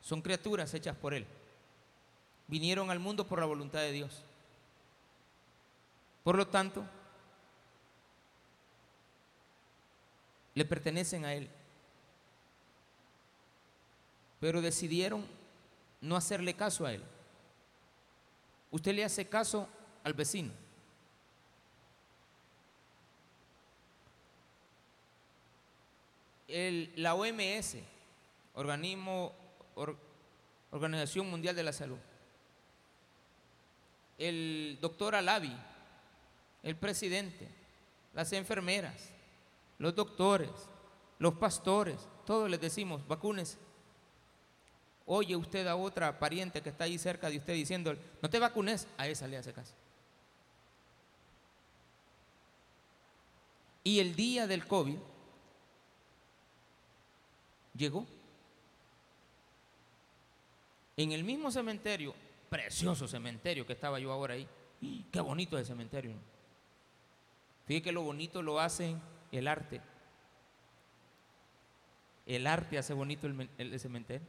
Son 0.00 0.20
criaturas 0.20 0.72
hechas 0.74 0.96
por 0.96 1.14
Él. 1.14 1.26
Vinieron 2.46 2.90
al 2.90 2.98
mundo 2.98 3.26
por 3.26 3.40
la 3.40 3.46
voluntad 3.46 3.80
de 3.80 3.92
Dios. 3.92 4.22
Por 6.22 6.36
lo 6.36 6.46
tanto, 6.46 6.84
le 10.54 10.64
pertenecen 10.64 11.24
a 11.24 11.34
Él. 11.34 11.48
Pero 14.40 14.60
decidieron 14.60 15.26
no 16.00 16.16
hacerle 16.16 16.54
caso 16.54 16.84
a 16.84 16.92
Él. 16.92 17.02
Usted 18.70 18.94
le 18.94 19.04
hace 19.04 19.26
caso 19.26 19.68
al 20.02 20.12
vecino. 20.12 20.52
la 26.96 27.14
OMS, 27.14 27.76
Organismo, 28.54 29.32
Organización 30.70 31.28
Mundial 31.28 31.56
de 31.56 31.62
la 31.62 31.72
Salud, 31.72 31.98
el 34.18 34.78
doctor 34.80 35.14
Alavi, 35.14 35.56
el 36.62 36.76
presidente, 36.76 37.48
las 38.12 38.32
enfermeras, 38.32 39.10
los 39.78 39.94
doctores, 39.94 40.50
los 41.18 41.34
pastores, 41.34 41.98
todos 42.24 42.48
les 42.48 42.60
decimos, 42.60 43.06
vacunes. 43.06 43.58
Oye 45.06 45.36
usted 45.36 45.66
a 45.66 45.76
otra 45.76 46.18
pariente 46.18 46.62
que 46.62 46.70
está 46.70 46.84
ahí 46.84 46.98
cerca 46.98 47.28
de 47.28 47.38
usted 47.38 47.52
diciendo, 47.54 47.94
no 48.22 48.30
te 48.30 48.38
vacunes, 48.38 48.86
a 48.96 49.06
esa 49.06 49.26
le 49.26 49.36
hace 49.36 49.52
caso. 49.52 49.74
Y 53.82 54.00
el 54.00 54.16
día 54.16 54.46
del 54.46 54.66
COVID 54.66 54.96
llegó. 57.76 58.06
En 60.96 61.12
el 61.12 61.24
mismo 61.24 61.50
cementerio, 61.50 62.14
precioso 62.48 63.08
cementerio 63.08 63.66
que 63.66 63.72
estaba 63.72 63.98
yo 63.98 64.12
ahora 64.12 64.34
ahí. 64.34 64.48
Qué 65.10 65.20
bonito 65.20 65.58
ese 65.58 65.68
cementerio. 65.68 66.12
Fíjate 67.66 67.82
que 67.82 67.92
lo 67.92 68.02
bonito 68.02 68.42
lo 68.42 68.60
hace 68.60 68.96
el 69.32 69.48
arte. 69.48 69.80
El 72.26 72.46
arte 72.46 72.78
hace 72.78 72.94
bonito 72.94 73.26
el, 73.26 73.80
cementerio. 73.80 74.26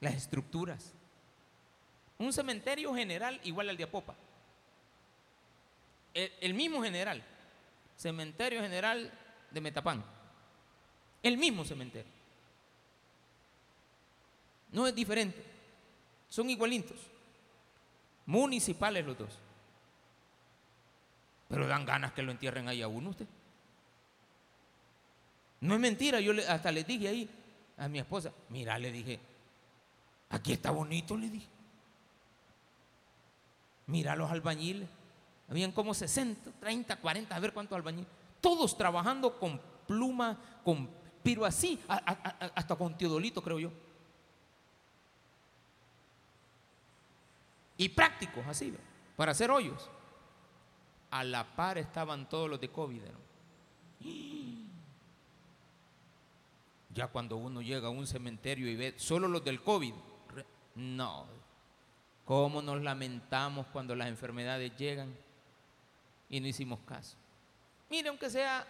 Las 0.00 0.14
estructuras. 0.14 0.94
Un 2.18 2.32
cementerio 2.32 2.94
general 2.94 3.40
igual 3.44 3.68
al 3.68 3.76
de 3.76 3.84
Apopa. 3.84 4.14
el 6.12 6.54
mismo 6.54 6.82
general. 6.82 7.22
Cementerio 7.96 8.60
general 8.60 9.12
de 9.50 9.60
Metapán. 9.60 10.04
El 11.22 11.38
mismo 11.38 11.64
cementerio. 11.64 12.23
No 14.74 14.88
es 14.88 14.94
diferente. 14.94 15.40
Son 16.28 16.50
igualitos. 16.50 16.98
Municipales 18.26 19.06
los 19.06 19.16
dos. 19.16 19.30
Pero 21.48 21.68
dan 21.68 21.86
ganas 21.86 22.12
que 22.12 22.22
lo 22.22 22.32
entierren 22.32 22.66
ahí 22.66 22.82
a 22.82 22.88
uno 22.88 23.10
usted. 23.10 23.26
No 25.60 25.74
es 25.74 25.80
mentira, 25.80 26.20
yo 26.20 26.32
hasta 26.48 26.72
le 26.72 26.82
dije 26.82 27.08
ahí 27.08 27.30
a 27.78 27.88
mi 27.88 28.00
esposa, 28.00 28.32
mira, 28.50 28.78
le 28.78 28.90
dije, 28.90 29.20
aquí 30.30 30.52
está 30.52 30.72
bonito, 30.72 31.16
le 31.16 31.30
dije. 31.30 31.46
Mira 33.86 34.16
los 34.16 34.30
albañiles. 34.30 34.88
Habían 35.48 35.70
como 35.70 35.94
60, 35.94 36.50
30, 36.58 36.96
40, 36.96 37.36
a 37.36 37.38
ver 37.38 37.52
cuántos 37.52 37.76
albañiles. 37.76 38.08
Todos 38.40 38.76
trabajando 38.76 39.38
con 39.38 39.60
pluma, 39.86 40.36
con 40.64 40.90
pero 41.22 41.44
así, 41.44 41.80
hasta 41.86 42.74
con 42.74 42.98
Teodolito, 42.98 43.40
creo 43.40 43.60
yo. 43.60 43.83
Y 47.76 47.88
prácticos, 47.88 48.46
así, 48.46 48.74
para 49.16 49.32
hacer 49.32 49.50
hoyos. 49.50 49.90
A 51.10 51.24
la 51.24 51.44
par 51.44 51.78
estaban 51.78 52.28
todos 52.28 52.50
los 52.50 52.60
de 52.60 52.70
COVID. 52.70 53.02
Ya 56.90 57.08
cuando 57.08 57.36
uno 57.36 57.60
llega 57.60 57.88
a 57.88 57.90
un 57.90 58.06
cementerio 58.06 58.68
y 58.68 58.76
ve 58.76 58.94
solo 58.96 59.26
los 59.26 59.44
del 59.44 59.62
COVID, 59.62 59.94
no. 60.76 61.26
¿Cómo 62.24 62.62
nos 62.62 62.82
lamentamos 62.82 63.66
cuando 63.66 63.94
las 63.94 64.08
enfermedades 64.08 64.76
llegan 64.76 65.14
y 66.28 66.40
no 66.40 66.46
hicimos 66.46 66.80
caso? 66.86 67.16
Mire, 67.90 68.08
aunque 68.08 68.30
sea, 68.30 68.66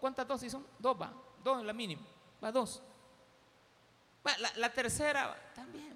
¿cuántas 0.00 0.26
dosis 0.26 0.52
son? 0.52 0.66
Dos, 0.78 1.00
va. 1.00 1.12
Dos 1.42 1.60
es 1.60 1.66
la 1.66 1.72
mínima. 1.72 2.02
Va 2.42 2.50
dos. 2.50 2.82
la, 4.56 4.72
tercera 4.72 5.52
también. 5.54 5.93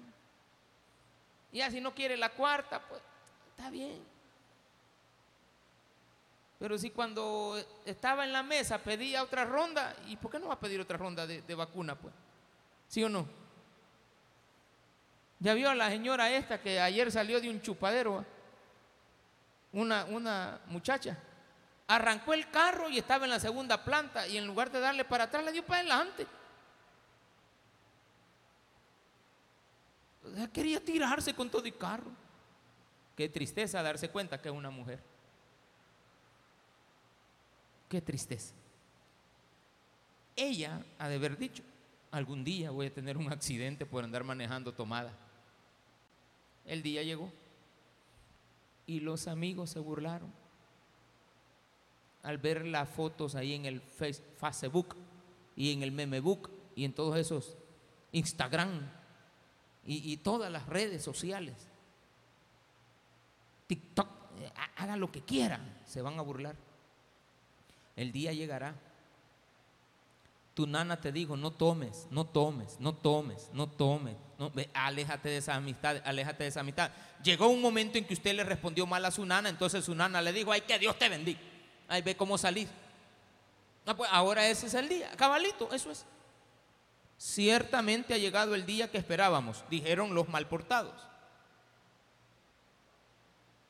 Ya 1.51 1.69
si 1.71 1.81
no 1.81 1.93
quiere 1.93 2.15
la 2.17 2.29
cuarta, 2.29 2.81
pues 2.87 3.01
está 3.51 3.69
bien. 3.69 4.03
Pero 6.59 6.77
si 6.77 6.91
cuando 6.91 7.57
estaba 7.85 8.25
en 8.25 8.33
la 8.33 8.43
mesa 8.43 8.77
pedía 8.79 9.23
otra 9.23 9.45
ronda, 9.45 9.95
¿y 10.07 10.17
por 10.17 10.31
qué 10.31 10.39
no 10.39 10.47
va 10.47 10.55
a 10.55 10.59
pedir 10.59 10.79
otra 10.81 10.97
ronda 10.97 11.25
de, 11.25 11.55
vacuna, 11.55 11.95
pues? 11.95 12.13
¿Sí 12.87 13.03
o 13.03 13.09
no? 13.09 13.27
Ya 15.39 15.53
vio 15.53 15.69
a 15.69 15.75
la 15.75 15.89
señora 15.89 16.29
esta 16.31 16.61
que 16.61 16.79
ayer 16.79 17.11
salió 17.11 17.39
de 17.39 17.49
un 17.49 17.61
chupadero, 17.61 18.25
una, 19.71 20.05
una 20.05 20.59
muchacha 20.67 21.17
arrancó 21.89 22.35
el 22.35 22.47
carro 22.51 22.87
y 22.87 22.99
estaba 22.99 23.25
en 23.25 23.31
la 23.31 23.39
segunda 23.39 23.83
planta 23.83 24.27
y 24.27 24.37
en 24.37 24.45
lugar 24.45 24.71
de 24.71 24.79
darle 24.79 25.03
para 25.05 25.23
atrás 25.23 25.43
le 25.43 25.51
dio 25.51 25.65
para 25.65 25.79
adelante. 25.79 26.27
Quería 30.47 30.83
tirarse 30.83 31.33
con 31.33 31.49
todo 31.49 31.65
el 31.65 31.77
carro. 31.77 32.11
Qué 33.15 33.27
tristeza 33.27 33.83
darse 33.83 34.09
cuenta 34.09 34.41
que 34.41 34.49
es 34.49 34.55
una 34.55 34.69
mujer. 34.69 35.01
Qué 37.89 38.01
tristeza. 38.01 38.53
Ella 40.35 40.81
ha 40.97 41.09
de 41.09 41.15
haber 41.15 41.37
dicho, 41.37 41.63
algún 42.11 42.43
día 42.43 42.71
voy 42.71 42.87
a 42.87 42.93
tener 42.93 43.17
un 43.17 43.31
accidente 43.31 43.85
por 43.85 44.03
andar 44.03 44.23
manejando 44.23 44.73
tomada. 44.73 45.11
El 46.65 46.81
día 46.81 47.03
llegó 47.03 47.31
y 48.85 49.01
los 49.01 49.27
amigos 49.27 49.71
se 49.71 49.79
burlaron 49.79 50.31
al 52.23 52.37
ver 52.37 52.65
las 52.65 52.87
fotos 52.89 53.35
ahí 53.35 53.53
en 53.53 53.65
el 53.65 53.81
Facebook 53.81 54.95
y 55.55 55.73
en 55.73 55.83
el 55.83 55.91
Memebook 55.91 56.49
y 56.75 56.85
en 56.85 56.93
todos 56.93 57.17
esos 57.17 57.57
Instagram 58.11 58.98
y, 59.91 60.17
todas 60.17 60.51
las 60.51 60.67
redes 60.67 61.03
sociales. 61.03 61.55
TikTok, 63.65 64.07
eh, 64.39 64.51
haga 64.77 64.95
lo 64.95 65.11
que 65.11 65.21
quieran, 65.21 65.81
se 65.85 66.03
van 66.03 66.19
a 66.19 66.21
burlar. 66.21 66.55
El 67.95 68.11
día 68.11 68.31
llegará. 68.31 68.75
Tu 70.53 70.67
nana 70.67 71.01
te 71.01 71.11
dijo, 71.11 71.35
no 71.35 71.51
tomes, 71.51 72.05
no 72.11 72.25
tomes, 72.25 72.79
no 72.79 72.93
tomes, 72.93 73.49
no 73.53 73.67
tomes, 73.67 74.15
no, 74.37 74.51
aléjate 74.73 75.29
de 75.29 75.37
esa 75.37 75.55
amistad, 75.55 76.01
aléjate 76.05 76.43
de 76.43 76.49
esa 76.49 76.59
amistad. 76.59 76.91
Llegó 77.23 77.47
un 77.47 77.61
momento 77.61 77.97
en 77.97 78.05
que 78.05 78.13
usted 78.13 78.35
le 78.35 78.43
respondió 78.43 78.85
mal 78.85 79.03
a 79.05 79.11
su 79.11 79.25
nana, 79.25 79.49
entonces 79.49 79.85
su 79.85 79.95
nana 79.95 80.21
le 80.21 80.33
dijo, 80.33 80.51
ay, 80.51 80.61
que 80.61 80.77
Dios 80.77 80.99
te 80.99 81.09
bendiga. 81.09 81.39
Ay, 81.87 82.01
ve 82.03 82.15
cómo 82.15 82.37
salir. 82.37 82.67
Ah, 83.85 83.95
pues 83.95 84.09
ahora 84.13 84.47
ese 84.47 84.67
es 84.67 84.73
el 84.75 84.87
día, 84.87 85.09
cabalito, 85.15 85.73
eso 85.73 85.89
es. 85.89 86.05
Ciertamente 87.19 88.13
ha 88.13 88.17
llegado 88.17 88.55
el 88.55 88.65
día 88.65 88.89
que 88.89 88.97
esperábamos, 88.97 89.65
dijeron 89.69 90.15
los 90.15 90.29
malportados. 90.29 90.93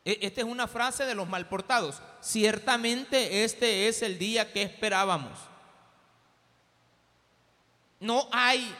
E, 0.05 0.19
esta 0.21 0.41
es 0.41 0.47
una 0.47 0.67
frase 0.67 1.03
de 1.03 1.15
los 1.15 1.27
malportados. 1.27 1.99
Ciertamente 2.21 3.43
este 3.43 3.87
es 3.87 4.03
el 4.03 4.19
día 4.19 4.53
que 4.53 4.61
esperábamos. 4.61 5.39
No 7.99 8.29
hay 8.31 8.71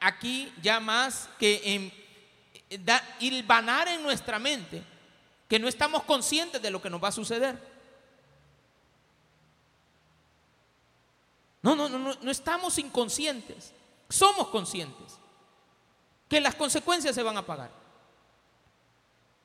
aquí 0.00 0.52
ya 0.60 0.80
más 0.80 1.30
que 1.38 1.60
en, 1.64 1.92
hilvanar 3.20 3.86
en 3.86 4.02
nuestra 4.02 4.40
mente 4.40 4.82
que 5.48 5.60
no 5.60 5.68
estamos 5.68 6.02
conscientes 6.02 6.60
de 6.60 6.70
lo 6.72 6.82
que 6.82 6.90
nos 6.90 7.02
va 7.02 7.08
a 7.08 7.12
suceder. 7.12 7.56
No, 11.62 11.76
no, 11.76 11.88
no, 11.88 11.96
no, 11.96 12.18
no 12.20 12.30
estamos 12.32 12.76
inconscientes. 12.76 13.72
Somos 14.10 14.48
conscientes 14.48 15.18
que 16.28 16.40
las 16.40 16.54
consecuencias 16.56 17.14
se 17.14 17.22
van 17.22 17.36
a 17.36 17.46
pagar. 17.46 17.70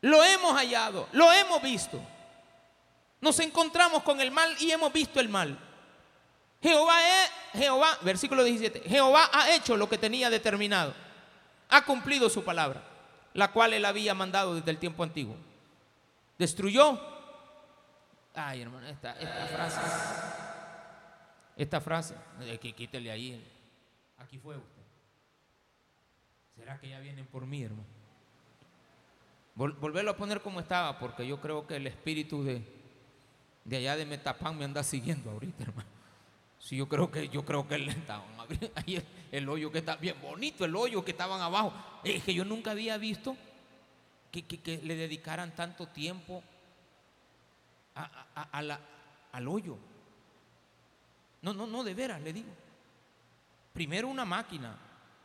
Lo 0.02 0.24
hemos 0.24 0.54
hallado, 0.54 1.08
lo 1.14 1.32
hemos 1.32 1.62
visto. 1.62 2.00
Nos 3.22 3.40
encontramos 3.40 4.04
con 4.04 4.20
el 4.20 4.32
mal 4.32 4.56
y 4.60 4.72
hemos 4.72 4.92
visto 4.92 5.20
el 5.20 5.30
mal. 5.30 5.58
Jehová 6.62 6.98
es, 7.02 7.32
Jehová, 7.54 7.98
versículo 8.02 8.44
17, 8.44 8.90
Jehová 8.90 9.30
ha 9.32 9.52
hecho 9.52 9.78
lo 9.78 9.88
que 9.88 9.98
tenía 9.98 10.30
determinado. 10.30 10.94
Ha 11.70 11.86
cumplido 11.86 12.30
su 12.30 12.44
palabra, 12.44 12.84
la 13.34 13.52
cual 13.52 13.74
él 13.74 13.86
había 13.86 14.14
mandado 14.14 14.56
desde 14.56 14.72
el 14.72 14.80
tiempo 14.80 15.04
antiguo. 15.04 15.36
Destruyó. 16.38 17.00
Ay, 18.34 18.62
hermano, 18.62 18.88
esta, 18.88 19.14
frase. 19.14 19.80
Esta 21.56 21.82
frase, 21.82 22.16
que 22.62 22.74
quítele 22.74 23.12
ahí. 23.12 23.55
Aquí 24.18 24.38
fue 24.40 24.58
usted. 24.58 24.82
¿Será 26.56 26.80
que 26.80 26.90
ya 26.90 27.00
vienen 27.00 27.26
por 27.26 27.46
mí, 27.46 27.64
hermano? 27.64 27.96
volverlo 29.56 30.12
a 30.12 30.18
poner 30.18 30.42
como 30.42 30.60
estaba, 30.60 31.00
porque 31.00 31.26
yo 31.26 31.40
creo 31.40 31.66
que 31.66 31.78
el 31.78 31.88
espíritu 31.88 32.44
de, 32.44 32.62
de 33.64 33.78
allá 33.78 33.96
de 33.96 34.06
Metapán 34.06 34.58
me 34.58 34.66
anda 34.66 34.84
siguiendo 34.84 35.32
ahorita, 35.32 35.64
hermano. 35.64 35.90
Sí, 36.60 36.76
yo 36.78 36.90
creo 36.90 37.12
que 37.12 37.30
yo 37.30 37.46
creo 37.46 37.68
que 37.68 37.78
le 37.78 37.92
estaban 37.92 38.28
ahí 38.76 39.02
el, 39.32 39.48
hoyo 39.48 39.72
que 39.72 39.78
está 39.78 39.96
bien 39.98 40.20
bonito, 40.22 40.66
el 40.66 40.76
hoyo 40.76 41.06
que 41.06 41.12
estaban 41.12 41.40
abajo. 41.40 41.72
Es 42.04 42.24
que 42.24 42.34
yo 42.34 42.44
nunca 42.44 42.72
había 42.72 42.98
visto 42.98 43.38
que, 44.32 44.44
que, 44.44 44.80
le 44.80 44.96
dedicaran 44.96 45.56
tanto 45.56 45.88
tiempo 45.88 46.44
a, 47.94 48.80
al 49.32 49.48
hoyo. 49.48 49.78
No, 51.42 51.54
no, 51.54 51.68
no, 51.68 51.84
de 51.84 51.94
veras, 51.94 52.22
le 52.22 52.34
digo. 52.34 52.50
Primero 53.76 54.08
una 54.08 54.24
máquina, 54.24 54.74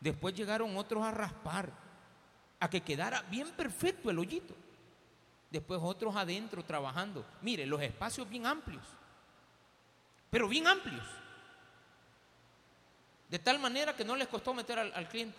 después 0.01 0.35
llegaron 0.35 0.77
otros 0.77 1.05
a 1.05 1.13
raspar, 1.13 1.71
a 2.59 2.69
que 2.69 2.81
quedara 2.81 3.23
bien 3.23 3.49
perfecto 3.53 4.11
el 4.11 4.19
hoyito. 4.19 4.57
Después 5.53 5.79
otros 5.81 6.17
adentro 6.17 6.65
trabajando. 6.65 7.25
Mire, 7.43 7.65
los 7.65 7.81
espacios 7.81 8.29
bien 8.29 8.47
amplios, 8.47 8.83
pero 10.31 10.49
bien 10.49 10.67
amplios. 10.67 11.07
De 13.29 13.39
tal 13.39 13.61
manera 13.61 13.95
que 13.95 14.05
no 14.05 14.17
les 14.17 14.27
costó 14.27 14.53
meter 14.53 14.81
al, 14.81 15.09
cliente. 15.09 15.39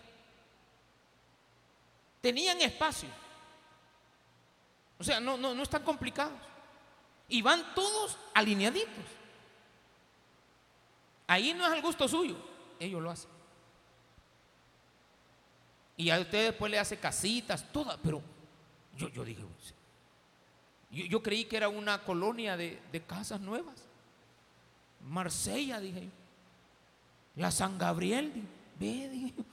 Tenían 2.22 2.62
espacio. 2.62 3.10
O 4.98 5.04
sea, 5.04 5.20
no, 5.20 5.36
no, 5.36 5.54
no 5.54 5.62
están 5.62 5.82
complicados. 5.82 6.40
Y 7.28 7.42
van 7.42 7.74
todos 7.74 8.16
alineaditos. 8.32 9.04
Ahí 11.26 11.52
no 11.52 11.66
es 11.66 11.72
al 11.72 11.82
gusto 11.82 12.08
suyo, 12.08 12.51
ellos 12.84 13.02
lo 13.02 13.10
hacen. 13.10 13.30
Y 15.96 16.10
a 16.10 16.18
usted 16.18 16.46
después 16.46 16.70
le 16.70 16.78
hace 16.78 16.96
casitas, 16.96 17.70
todas, 17.72 17.98
pero 18.02 18.22
yo, 18.96 19.08
yo 19.08 19.24
dije, 19.24 19.42
yo, 20.90 21.22
creí 21.22 21.44
que 21.44 21.56
era 21.56 21.68
una 21.68 22.02
colonia 22.02 22.56
de, 22.56 22.80
casas 23.06 23.40
nuevas. 23.40 23.74
Marsella, 25.00 25.80
dije 25.80 26.02
yo. 26.02 26.10
La 27.36 27.50
San 27.50 27.78
Gabriel, 27.78 28.30
ve, 28.78 29.08
dije 29.08 29.34
yo. 29.36 29.44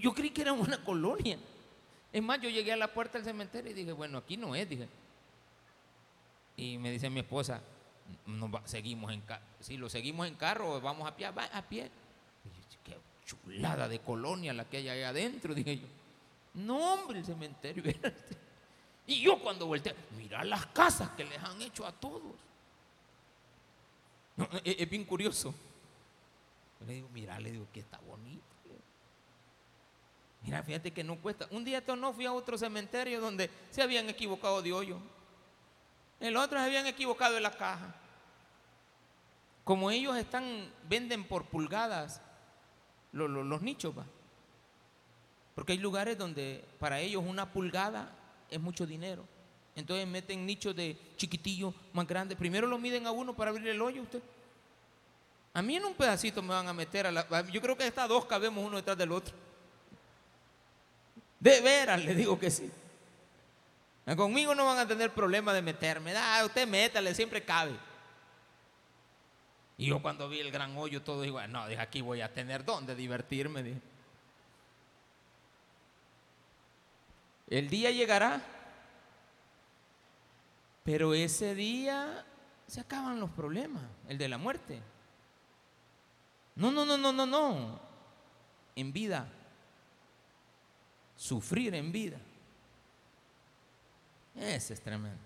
Yo 0.00 0.12
creí 0.14 0.30
que 0.30 0.42
era 0.42 0.52
una 0.52 0.82
colonia. 0.82 1.38
Es 2.12 2.22
más, 2.22 2.40
yo 2.40 2.48
llegué 2.48 2.72
a 2.72 2.76
la 2.76 2.92
puerta 2.92 3.18
del 3.18 3.26
cementerio 3.26 3.70
y 3.70 3.74
dije, 3.74 3.92
bueno, 3.92 4.18
aquí 4.18 4.36
no 4.36 4.54
es, 4.54 4.68
dije. 4.68 4.88
Y 6.56 6.78
me 6.78 6.90
dice 6.90 7.10
mi 7.10 7.20
esposa, 7.20 7.60
seguimos 8.64 9.12
en. 9.12 9.22
Si 9.60 9.76
lo 9.76 9.88
seguimos 9.88 10.26
en 10.26 10.34
carro, 10.34 10.80
vamos 10.80 11.06
a 11.08 11.16
pie, 11.16 11.30
va 11.30 11.44
a 11.44 11.62
pie. 11.62 11.90
qué 12.84 12.96
chulada 13.24 13.88
de 13.88 13.98
colonia 14.00 14.52
la 14.52 14.64
que 14.64 14.78
hay 14.78 14.88
ahí 14.88 15.02
adentro, 15.02 15.54
dije 15.54 15.78
yo. 15.78 15.86
No, 16.54 16.94
hombre, 16.94 17.18
el 17.18 17.24
cementerio. 17.24 17.82
y 19.06 19.20
yo 19.20 19.38
cuando 19.40 19.66
volteé, 19.66 19.94
mira 20.16 20.44
las 20.44 20.66
casas 20.66 21.10
que 21.10 21.24
les 21.24 21.38
han 21.42 21.60
hecho 21.60 21.86
a 21.86 21.92
todos. 21.92 22.34
es, 24.64 24.88
bien 24.88 25.04
curioso. 25.04 25.54
le 26.86 26.94
digo, 26.94 27.08
mira, 27.12 27.38
le 27.38 27.52
digo 27.52 27.66
que 27.72 27.80
está 27.80 27.98
bonito. 27.98 28.42
Mira, 30.42 30.62
fíjate 30.62 30.92
que 30.92 31.02
no 31.02 31.16
cuesta. 31.16 31.48
Un 31.50 31.64
día 31.64 31.82
no 31.98 32.12
fui 32.12 32.24
a 32.24 32.32
otro 32.32 32.56
cementerio 32.56 33.20
donde 33.20 33.50
se 33.70 33.82
habían 33.82 34.08
equivocado 34.08 34.62
de 34.62 34.72
hoyo. 34.72 34.98
El 36.20 36.36
otro 36.36 36.58
se 36.58 36.64
habían 36.64 36.86
equivocado 36.86 37.36
en 37.36 37.42
la 37.42 37.50
caja. 37.50 37.94
Como 39.64 39.90
ellos 39.90 40.16
están, 40.16 40.70
venden 40.88 41.24
por 41.24 41.46
pulgadas 41.46 42.20
los, 43.12 43.62
nichos, 43.62 43.96
va. 43.96 44.06
Porque 45.54 45.72
hay 45.72 45.78
lugares 45.78 46.16
donde 46.18 46.64
para 46.78 47.00
ellos 47.00 47.24
una 47.26 47.50
pulgada 47.50 48.12
es 48.50 48.60
mucho 48.60 48.86
dinero. 48.86 49.24
Entonces 49.74 50.06
meten 50.06 50.46
nichos 50.46 50.74
de 50.76 50.96
chiquitillo 51.16 51.74
más 51.92 52.06
grandes. 52.06 52.38
Primero 52.38 52.66
lo 52.66 52.78
miden 52.78 53.06
a 53.06 53.10
uno 53.10 53.34
para 53.34 53.50
abrir 53.50 53.68
el 53.68 53.80
hoyo 53.80 54.02
usted. 54.02 54.22
A 55.52 55.62
mí 55.62 55.76
en 55.76 55.84
un 55.84 55.94
pedacito 55.94 56.42
me 56.42 56.50
van 56.50 56.68
a 56.68 56.72
meter 56.72 57.06
a 57.06 57.12
la... 57.12 57.26
Yo 57.50 57.60
creo 57.60 57.76
que 57.76 57.86
estas 57.86 58.08
dos 58.08 58.26
cabemos 58.26 58.64
uno 58.64 58.76
detrás 58.76 58.96
del 58.96 59.12
otro. 59.12 59.34
De 61.40 61.60
veras, 61.60 62.04
le 62.04 62.14
digo 62.14 62.38
que 62.38 62.50
sí. 62.50 62.70
Conmigo 64.14 64.54
no 64.54 64.66
van 64.66 64.78
a 64.78 64.86
tener 64.86 65.12
problema 65.12 65.52
de 65.52 65.62
meterme. 65.62 66.14
Ah, 66.16 66.42
usted 66.44 66.68
métale, 66.68 67.12
siempre 67.12 67.42
cabe. 67.42 67.76
Y 69.78 69.86
yo 69.86 70.00
cuando 70.00 70.28
vi 70.28 70.38
el 70.38 70.52
gran 70.52 70.76
hoyo, 70.76 71.02
todo 71.02 71.22
digo, 71.22 71.44
no, 71.48 71.66
dije, 71.66 71.80
aquí 71.80 72.02
voy 72.02 72.20
a 72.20 72.32
tener 72.32 72.64
dónde 72.64 72.94
divertirme. 72.94 73.80
El 77.48 77.68
día 77.68 77.90
llegará, 77.90 78.40
pero 80.84 81.12
ese 81.12 81.54
día 81.54 82.24
se 82.68 82.80
acaban 82.80 83.18
los 83.18 83.30
problemas, 83.30 83.82
el 84.08 84.18
de 84.18 84.28
la 84.28 84.38
muerte. 84.38 84.80
No, 86.54 86.70
no, 86.70 86.86
no, 86.86 86.96
no, 86.96 87.12
no, 87.12 87.26
no. 87.26 87.80
En 88.76 88.92
vida. 88.92 89.28
Sufrir 91.16 91.74
en 91.74 91.92
vida. 91.92 92.18
Ese 94.38 94.74
es 94.74 94.80
tremendo. 94.80 95.18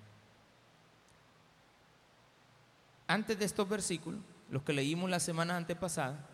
Antes 3.06 3.38
de 3.38 3.44
estos 3.44 3.68
versículos, 3.68 4.20
los 4.50 4.62
que 4.62 4.72
leímos 4.72 5.10
la 5.10 5.18
semana 5.18 5.56
antepasada, 5.56 6.26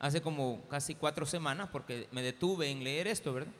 hace 0.00 0.20
como 0.20 0.62
casi 0.68 0.94
cuatro 0.94 1.26
semanas, 1.26 1.68
porque 1.70 2.08
me 2.10 2.22
detuve 2.22 2.70
en 2.70 2.82
leer 2.82 3.06
esto, 3.06 3.32
¿verdad? 3.32 3.52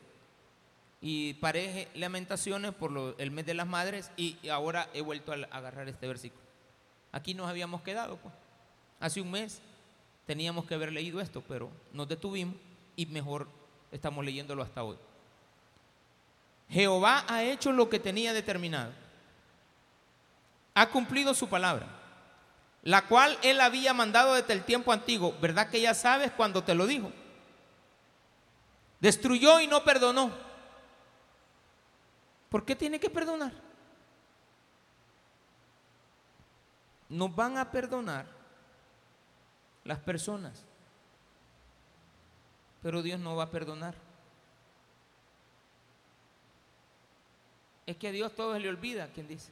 Y 1.01 1.35
paré 1.35 1.88
lamentaciones 1.95 2.75
por 2.75 3.14
el 3.19 3.31
mes 3.31 3.47
de 3.47 3.55
las 3.55 3.69
madres 3.69 4.11
y 4.17 4.49
ahora 4.49 4.88
he 4.93 5.01
vuelto 5.01 5.33
a 5.33 5.37
agarrar 5.57 5.88
este 5.88 6.09
versículo. 6.09 6.43
Aquí 7.12 7.35
nos 7.35 7.49
habíamos 7.49 7.83
quedado, 7.83 8.17
pues. 8.17 8.35
Hace 8.99 9.21
un 9.21 9.31
mes 9.31 9.62
teníamos 10.27 10.67
que 10.67 10.75
haber 10.75 10.93
leído 10.93 11.21
esto, 11.21 11.45
pero 11.47 11.71
nos 11.93 12.09
detuvimos 12.09 12.57
y 12.97 13.07
mejor 13.07 13.49
estamos 13.93 14.25
leyéndolo 14.25 14.64
hasta 14.64 14.83
hoy. 14.83 14.97
Jehová 16.68 17.24
ha 17.28 17.42
hecho 17.42 17.72
lo 17.72 17.88
que 17.88 17.98
tenía 17.98 18.33
determinado. 18.33 18.92
Ha 20.74 20.90
cumplido 20.90 21.35
su 21.35 21.48
palabra, 21.48 21.87
la 22.83 23.07
cual 23.07 23.38
él 23.42 23.61
había 23.61 23.94
mandado 23.94 24.35
desde 24.35 24.52
el 24.52 24.64
tiempo 24.64 24.92
antiguo. 24.92 25.35
¿Verdad 25.40 25.70
que 25.70 25.81
ya 25.81 25.94
sabes 25.94 26.31
cuando 26.33 26.62
te 26.62 26.74
lo 26.74 26.87
dijo? 26.87 27.11
Destruyó 29.00 29.61
y 29.61 29.66
no 29.66 29.83
perdonó. 29.83 30.31
¿Por 32.48 32.64
qué 32.64 32.76
tiene 32.76 33.00
que 33.00 33.11
perdonar? 33.11 33.52
Nos 37.09 37.35
van 37.35 37.57
a 37.57 37.70
perdonar 37.70 38.26
las 39.85 39.98
personas, 39.98 40.62
pero 42.83 43.02
Dios 43.02 43.18
no 43.18 43.35
va 43.37 43.44
a 43.44 43.50
perdonar. 43.50 44.08
Es 47.88 47.96
que 47.96 48.09
a 48.09 48.12
Dios 48.12 48.35
todo 48.35 48.53
se 48.53 48.61
le 48.61 48.68
olvida, 48.68 49.09
¿quién 49.14 49.27
dice? 49.27 49.51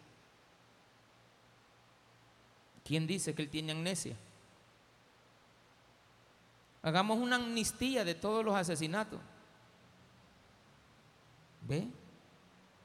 ¿Quién 2.85 3.07
dice 3.07 3.35
que 3.35 3.41
Él 3.41 3.49
tiene 3.49 3.73
amnesia? 3.73 4.15
Hagamos 6.83 7.17
una 7.17 7.37
amnistía 7.37 8.05
de 8.05 8.15
todos 8.15 8.45
los 8.45 8.55
asesinatos. 8.55 9.19
¿Ve? 11.63 11.89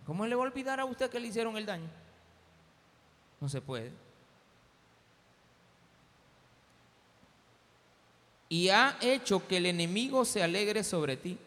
¿Cómo 0.06 0.26
le 0.26 0.36
va 0.36 0.44
a 0.44 0.48
olvidar 0.48 0.80
a 0.80 0.86
usted 0.86 1.10
que 1.10 1.20
le 1.20 1.28
hicieron 1.28 1.58
el 1.58 1.66
daño? 1.66 1.90
No 3.42 3.50
se 3.50 3.60
puede. 3.60 3.92
Y 8.48 8.70
ha 8.70 8.98
hecho 9.02 9.46
que 9.46 9.58
el 9.58 9.66
enemigo 9.66 10.24
se 10.24 10.42
alegre 10.42 10.86
sobre 10.86 11.18
ti. 11.18 11.38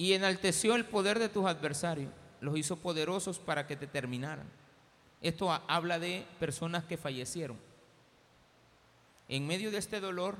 Y 0.00 0.14
enalteció 0.14 0.76
el 0.76 0.86
poder 0.86 1.18
de 1.18 1.28
tus 1.28 1.44
adversarios. 1.44 2.10
Los 2.40 2.56
hizo 2.56 2.76
poderosos 2.76 3.38
para 3.38 3.66
que 3.66 3.76
te 3.76 3.86
terminaran. 3.86 4.48
Esto 5.20 5.52
habla 5.68 5.98
de 5.98 6.26
personas 6.38 6.84
que 6.84 6.96
fallecieron. 6.96 7.58
En 9.28 9.46
medio 9.46 9.70
de 9.70 9.76
este 9.76 10.00
dolor 10.00 10.36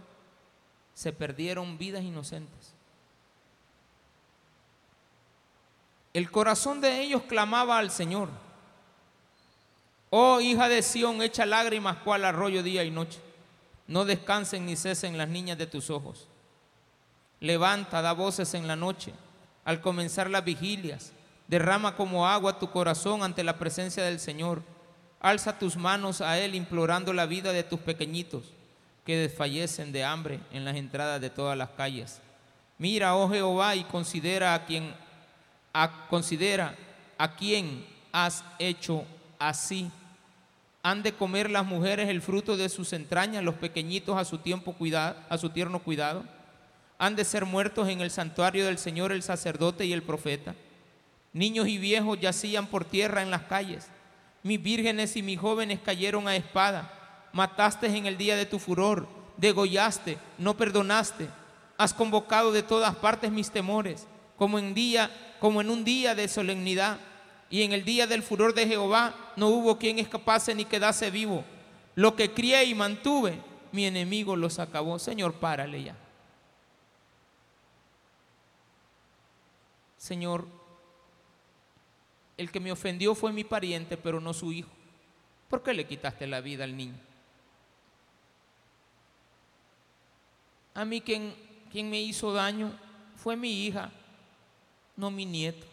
se 0.94 1.12
perdieron 1.12 1.76
vidas 1.76 2.02
inocentes. 2.02 2.72
El 6.14 6.30
corazón 6.30 6.80
de 6.80 7.02
ellos 7.02 7.24
clamaba 7.24 7.76
al 7.76 7.90
Señor. 7.90 8.30
Oh 10.08 10.40
hija 10.40 10.70
de 10.70 10.80
Sión, 10.80 11.20
echa 11.20 11.44
lágrimas 11.44 11.98
cual 11.98 12.24
arroyo 12.24 12.62
día 12.62 12.82
y 12.82 12.90
noche. 12.90 13.20
No 13.86 14.06
descansen 14.06 14.64
ni 14.64 14.74
cesen 14.74 15.18
las 15.18 15.28
niñas 15.28 15.58
de 15.58 15.66
tus 15.66 15.90
ojos. 15.90 16.28
Levanta, 17.40 18.00
da 18.00 18.14
voces 18.14 18.54
en 18.54 18.66
la 18.66 18.74
noche, 18.74 19.12
al 19.70 19.80
comenzar 19.80 20.28
las 20.28 20.44
vigilias. 20.44 21.12
Derrama 21.46 21.94
como 21.94 22.26
agua 22.26 22.58
tu 22.58 22.70
corazón 22.70 23.22
ante 23.22 23.44
la 23.44 23.56
presencia 23.56 24.02
del 24.02 24.18
Señor. 24.18 24.64
Alza 25.20 25.60
tus 25.60 25.76
manos 25.76 26.20
a 26.20 26.40
Él 26.40 26.56
implorando 26.56 27.12
la 27.12 27.24
vida 27.24 27.52
de 27.52 27.62
tus 27.62 27.78
pequeñitos 27.78 28.42
que 29.06 29.16
desfallecen 29.16 29.92
de 29.92 30.02
hambre 30.02 30.40
en 30.50 30.64
las 30.64 30.74
entradas 30.74 31.20
de 31.20 31.30
todas 31.30 31.56
las 31.56 31.70
calles. 31.70 32.20
Mira, 32.78 33.14
oh 33.14 33.30
Jehová, 33.30 33.76
y 33.76 33.84
considera 33.84 34.54
a 34.54 34.66
quien 34.66 34.92
considera 36.08 36.74
a 37.16 37.36
quién 37.36 37.86
has 38.10 38.42
hecho 38.58 39.04
así. 39.38 39.88
Han 40.82 41.04
de 41.04 41.12
comer 41.12 41.48
las 41.48 41.64
mujeres 41.64 42.08
el 42.08 42.22
fruto 42.22 42.56
de 42.56 42.68
sus 42.70 42.92
entrañas, 42.92 43.44
los 43.44 43.54
pequeñitos 43.54 44.18
a 44.18 44.24
su 44.24 44.38
tiempo 44.38 44.72
cuidado, 44.72 45.14
a 45.28 45.38
su 45.38 45.50
tierno 45.50 45.78
cuidado. 45.78 46.24
Han 47.00 47.16
de 47.16 47.24
ser 47.24 47.46
muertos 47.46 47.88
en 47.88 48.02
el 48.02 48.10
santuario 48.10 48.66
del 48.66 48.76
Señor 48.76 49.10
el 49.10 49.22
sacerdote 49.22 49.86
y 49.86 49.94
el 49.94 50.02
profeta. 50.02 50.54
Niños 51.32 51.66
y 51.66 51.78
viejos 51.78 52.20
yacían 52.20 52.66
por 52.66 52.84
tierra 52.84 53.22
en 53.22 53.30
las 53.30 53.44
calles. 53.44 53.88
Mis 54.42 54.62
vírgenes 54.62 55.16
y 55.16 55.22
mis 55.22 55.40
jóvenes 55.40 55.80
cayeron 55.82 56.28
a 56.28 56.36
espada. 56.36 56.92
Mataste 57.32 57.86
en 57.86 58.04
el 58.04 58.18
día 58.18 58.36
de 58.36 58.44
tu 58.44 58.58
furor, 58.58 59.08
degollaste, 59.38 60.18
no 60.36 60.58
perdonaste. 60.58 61.26
Has 61.78 61.94
convocado 61.94 62.52
de 62.52 62.62
todas 62.62 62.94
partes 62.96 63.32
mis 63.32 63.50
temores, 63.50 64.06
como 64.36 64.58
en 64.58 64.74
día 64.74 65.10
como 65.40 65.62
en 65.62 65.70
un 65.70 65.84
día 65.84 66.14
de 66.14 66.28
solemnidad. 66.28 66.98
Y 67.48 67.62
en 67.62 67.72
el 67.72 67.82
día 67.82 68.06
del 68.06 68.22
furor 68.22 68.52
de 68.52 68.66
Jehová 68.66 69.14
no 69.36 69.48
hubo 69.48 69.78
quien 69.78 69.98
escapase 69.98 70.54
ni 70.54 70.66
quedase 70.66 71.10
vivo. 71.10 71.44
Lo 71.94 72.14
que 72.14 72.30
crié 72.30 72.62
y 72.64 72.74
mantuve, 72.74 73.38
mi 73.72 73.86
enemigo 73.86 74.36
los 74.36 74.58
acabó. 74.58 74.98
Señor, 74.98 75.32
párale 75.32 75.82
ya. 75.82 75.96
Señor, 80.00 80.48
el 82.38 82.50
que 82.50 82.58
me 82.58 82.72
ofendió 82.72 83.14
fue 83.14 83.34
mi 83.34 83.44
pariente, 83.44 83.98
pero 83.98 84.18
no 84.18 84.32
su 84.32 84.50
hijo. 84.50 84.70
¿Por 85.50 85.62
qué 85.62 85.74
le 85.74 85.86
quitaste 85.86 86.26
la 86.26 86.40
vida 86.40 86.64
al 86.64 86.74
niño? 86.74 86.98
A 90.72 90.86
mí 90.86 91.02
quien, 91.02 91.34
quien 91.70 91.90
me 91.90 92.00
hizo 92.00 92.32
daño 92.32 92.72
fue 93.16 93.36
mi 93.36 93.66
hija 93.66 93.92
no 94.96 95.10
mi 95.10 95.24
nieto. 95.24 95.66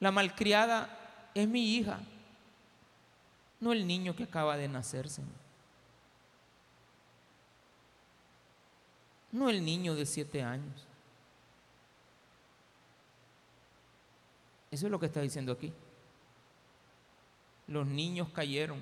La 0.00 0.10
malcriada 0.10 1.30
es 1.34 1.48
mi 1.48 1.76
hija, 1.76 2.00
no 3.60 3.72
el 3.72 3.86
niño 3.86 4.14
que 4.14 4.24
acaba 4.24 4.56
de 4.56 4.68
nacer, 4.68 5.06
No 9.30 9.48
el 9.48 9.64
niño 9.64 9.94
de 9.94 10.04
siete 10.04 10.42
años. 10.42 10.86
Eso 14.72 14.86
es 14.86 14.90
lo 14.90 14.98
que 14.98 15.06
está 15.06 15.20
diciendo 15.20 15.52
aquí. 15.52 15.72
Los 17.68 17.86
niños 17.86 18.30
cayeron, 18.30 18.80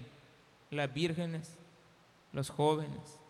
las 0.71 0.93
vírgenes, 0.93 1.53
los 2.33 2.49
jóvenes, 2.49 3.21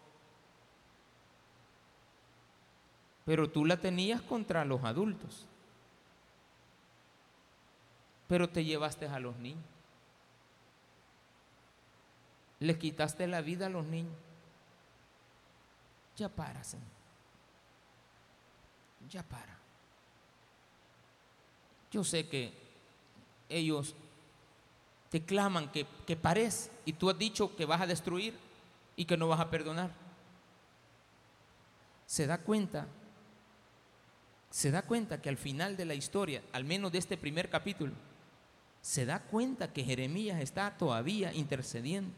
pero 3.24 3.48
tú 3.48 3.64
la 3.64 3.76
tenías 3.76 4.20
contra 4.22 4.64
los 4.64 4.84
adultos. 4.84 5.46
Pero 8.28 8.48
te 8.48 8.64
llevaste 8.64 9.06
a 9.06 9.20
los 9.20 9.36
niños. 9.36 9.64
Le 12.58 12.78
quitaste 12.78 13.26
la 13.26 13.40
vida 13.40 13.66
a 13.66 13.70
los 13.70 13.86
niños. 13.86 14.12
Ya 16.16 16.28
para, 16.28 16.62
Señor. 16.62 16.86
Ya 19.08 19.22
para. 19.22 19.59
Yo 21.90 22.04
sé 22.04 22.28
que 22.28 22.52
ellos 23.48 23.94
te 25.10 25.24
claman 25.24 25.72
que, 25.72 25.86
que 26.06 26.16
pares 26.16 26.70
y 26.84 26.92
tú 26.92 27.10
has 27.10 27.18
dicho 27.18 27.56
que 27.56 27.66
vas 27.66 27.80
a 27.80 27.86
destruir 27.86 28.34
y 28.96 29.04
que 29.04 29.16
no 29.16 29.28
vas 29.28 29.40
a 29.40 29.50
perdonar. 29.50 29.90
Se 32.06 32.26
da 32.26 32.38
cuenta 32.38 32.86
se 34.50 34.72
da 34.72 34.82
cuenta 34.82 35.22
que 35.22 35.28
al 35.28 35.36
final 35.36 35.76
de 35.76 35.84
la 35.84 35.94
historia, 35.94 36.42
al 36.52 36.64
menos 36.64 36.90
de 36.90 36.98
este 36.98 37.16
primer 37.16 37.48
capítulo, 37.48 37.92
se 38.82 39.06
da 39.06 39.20
cuenta 39.20 39.72
que 39.72 39.84
Jeremías 39.84 40.40
está 40.40 40.76
todavía 40.76 41.32
intercediendo, 41.32 42.12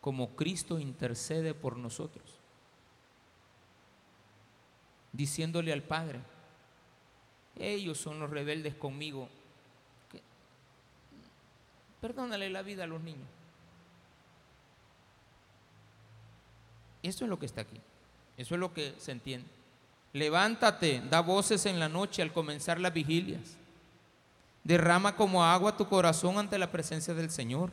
como 0.00 0.34
Cristo 0.34 0.78
intercede 0.78 1.52
por 1.52 1.76
nosotros, 1.76 2.24
diciéndole 5.12 5.74
al 5.74 5.82
Padre, 5.82 6.20
ellos 7.56 7.98
son 7.98 8.20
los 8.20 8.30
rebeldes 8.30 8.74
conmigo, 8.74 9.28
perdónale 12.00 12.48
la 12.50 12.62
vida 12.62 12.84
a 12.84 12.86
los 12.86 13.00
niños. 13.02 13.28
Eso 17.02 17.24
es 17.24 17.30
lo 17.30 17.38
que 17.38 17.46
está 17.46 17.62
aquí. 17.62 17.80
Eso 18.36 18.54
es 18.54 18.60
lo 18.60 18.72
que 18.72 18.94
se 18.98 19.12
entiende. 19.12 19.46
Levántate, 20.12 21.02
da 21.08 21.20
voces 21.20 21.66
en 21.66 21.78
la 21.78 21.88
noche 21.88 22.22
al 22.22 22.32
comenzar 22.32 22.80
las 22.80 22.92
vigilias. 22.92 23.56
Derrama 24.64 25.16
como 25.16 25.44
agua 25.44 25.76
tu 25.76 25.88
corazón 25.88 26.38
ante 26.38 26.58
la 26.58 26.70
presencia 26.70 27.14
del 27.14 27.30
Señor. 27.30 27.70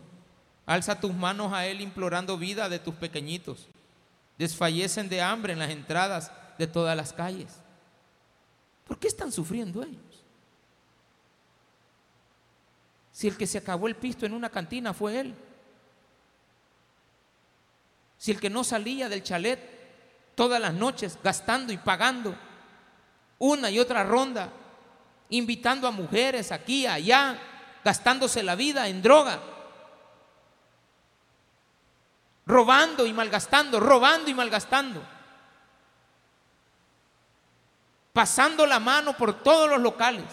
Alza 0.65 0.99
tus 0.99 1.13
manos 1.13 1.53
a 1.53 1.65
Él 1.65 1.81
implorando 1.81 2.37
vida 2.37 2.69
de 2.69 2.79
tus 2.79 2.95
pequeñitos. 2.95 3.67
Desfallecen 4.37 5.09
de 5.09 5.21
hambre 5.21 5.53
en 5.53 5.59
las 5.59 5.71
entradas 5.71 6.31
de 6.57 6.67
todas 6.67 6.95
las 6.95 7.11
calles. 7.11 7.59
¿Por 8.87 8.97
qué 8.97 9.07
están 9.07 9.31
sufriendo 9.31 9.83
ellos? 9.83 10.23
Si 13.11 13.27
el 13.27 13.35
que 13.35 13.47
se 13.47 13.57
acabó 13.57 13.87
el 13.87 13.95
pisto 13.95 14.25
en 14.25 14.33
una 14.33 14.49
cantina 14.49 14.93
fue 14.93 15.19
Él. 15.19 15.35
Si 18.17 18.31
el 18.31 18.39
que 18.39 18.49
no 18.49 18.63
salía 18.63 19.09
del 19.09 19.23
chalet 19.23 19.59
todas 20.35 20.61
las 20.61 20.73
noches 20.73 21.17
gastando 21.23 21.73
y 21.73 21.77
pagando 21.77 22.35
una 23.39 23.69
y 23.69 23.79
otra 23.79 24.03
ronda, 24.03 24.51
invitando 25.29 25.87
a 25.87 25.91
mujeres 25.91 26.51
aquí, 26.51 26.85
allá, 26.87 27.39
gastándose 27.83 28.43
la 28.43 28.55
vida 28.55 28.87
en 28.87 29.01
droga, 29.01 29.39
robando 32.45 33.05
y 33.05 33.13
malgastando, 33.13 33.79
robando 33.79 34.29
y 34.29 34.33
malgastando, 34.33 35.03
pasando 38.17 38.65
la 38.65 38.79
mano 38.79 39.15
por 39.15 39.43
todos 39.43 39.69
los 39.69 39.79
locales, 39.79 40.25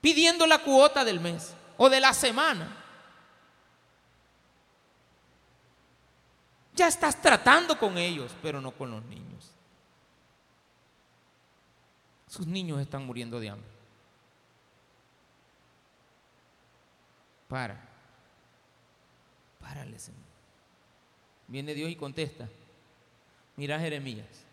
pidiendo 0.00 0.44
la 0.44 0.58
cuota 0.58 1.04
del 1.04 1.20
mes 1.20 1.54
o 1.76 1.88
de 1.88 2.00
la 2.00 2.12
semana. 2.12 2.76
Ya 6.74 6.88
estás 6.88 7.22
tratando 7.22 7.78
con 7.78 7.96
ellos, 7.98 8.34
pero 8.42 8.60
no 8.60 8.72
con 8.72 8.90
los 8.90 9.04
niños. 9.04 9.52
Sus 12.26 12.48
niños 12.48 12.80
están 12.80 13.06
muriendo 13.06 13.38
de 13.38 13.50
hambre. 13.50 13.70
Para. 17.46 17.80
Párale, 19.60 20.00
Señor. 20.00 20.18
Viene 21.46 21.74
Dios 21.74 21.88
y 21.88 21.94
contesta. 21.94 22.48
Mira 23.54 23.78
Jeremías. 23.78 24.45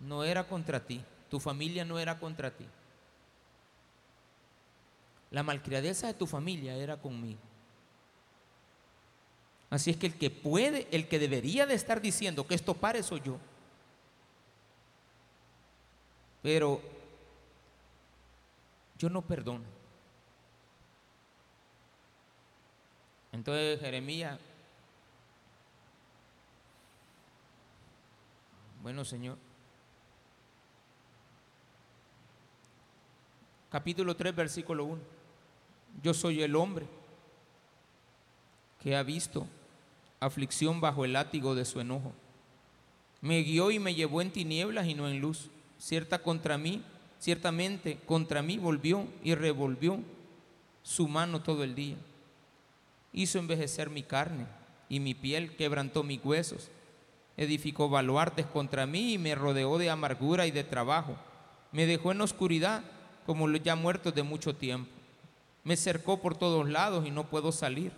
No 0.00 0.24
era 0.24 0.46
contra 0.46 0.84
ti. 0.84 1.04
Tu 1.28 1.38
familia 1.38 1.84
no 1.84 1.98
era 1.98 2.18
contra 2.18 2.50
ti. 2.50 2.66
La 5.30 5.42
malcriadeza 5.42 6.08
de 6.08 6.14
tu 6.14 6.26
familia 6.26 6.74
era 6.74 6.96
conmigo. 6.96 7.38
Así 9.70 9.90
es 9.90 9.96
que 9.96 10.06
el 10.06 10.18
que 10.18 10.30
puede, 10.30 10.88
el 10.90 11.06
que 11.06 11.20
debería 11.20 11.64
de 11.64 11.74
estar 11.74 12.00
diciendo 12.00 12.46
que 12.46 12.56
esto 12.56 12.74
pare 12.74 13.04
soy 13.04 13.20
yo. 13.20 13.38
Pero 16.42 16.80
yo 18.98 19.08
no 19.08 19.22
perdono. 19.22 19.64
Entonces 23.32 23.78
Jeremías, 23.78 24.40
bueno 28.82 29.04
Señor, 29.04 29.38
capítulo 33.70 34.16
3, 34.16 34.34
versículo 34.34 34.84
1, 34.84 34.98
yo 36.02 36.12
soy 36.12 36.42
el 36.42 36.56
hombre 36.56 36.86
que 38.82 38.96
ha 38.96 39.02
visto 39.02 39.46
aflicción 40.18 40.80
bajo 40.80 41.04
el 41.04 41.12
látigo 41.12 41.54
de 41.54 41.64
su 41.64 41.80
enojo. 41.80 42.12
Me 43.20 43.42
guió 43.42 43.70
y 43.70 43.78
me 43.78 43.94
llevó 43.94 44.22
en 44.22 44.32
tinieblas 44.32 44.86
y 44.86 44.94
no 44.94 45.08
en 45.08 45.20
luz. 45.20 45.50
Cierta 45.78 46.18
contra 46.18 46.58
mí, 46.58 46.82
ciertamente 47.18 47.98
contra 48.06 48.42
mí 48.42 48.58
volvió 48.58 49.06
y 49.22 49.34
revolvió 49.34 50.00
su 50.82 51.06
mano 51.06 51.42
todo 51.42 51.62
el 51.62 51.74
día. 51.74 51.96
Hizo 53.12 53.38
envejecer 53.38 53.90
mi 53.90 54.02
carne 54.02 54.46
y 54.88 55.00
mi 55.00 55.14
piel, 55.14 55.54
quebrantó 55.56 56.02
mis 56.02 56.24
huesos. 56.24 56.70
Edificó 57.36 57.88
baluartes 57.88 58.46
contra 58.46 58.86
mí 58.86 59.14
y 59.14 59.18
me 59.18 59.34
rodeó 59.34 59.78
de 59.78 59.90
amargura 59.90 60.46
y 60.46 60.50
de 60.50 60.64
trabajo. 60.64 61.16
Me 61.72 61.86
dejó 61.86 62.12
en 62.12 62.20
oscuridad 62.22 62.82
como 63.26 63.46
los 63.46 63.62
ya 63.62 63.76
muertos 63.76 64.14
de 64.14 64.22
mucho 64.22 64.54
tiempo. 64.54 64.90
Me 65.64 65.76
cercó 65.76 66.20
por 66.20 66.36
todos 66.36 66.68
lados 66.68 67.06
y 67.06 67.10
no 67.10 67.24
puedo 67.24 67.52
salir 67.52 67.92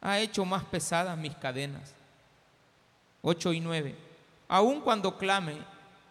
ha 0.00 0.20
hecho 0.20 0.44
más 0.44 0.64
pesadas 0.64 1.18
mis 1.18 1.34
cadenas. 1.34 1.92
8 3.22 3.52
y 3.54 3.60
9. 3.60 3.94
Aun 4.48 4.80
cuando 4.80 5.18
clame 5.18 5.56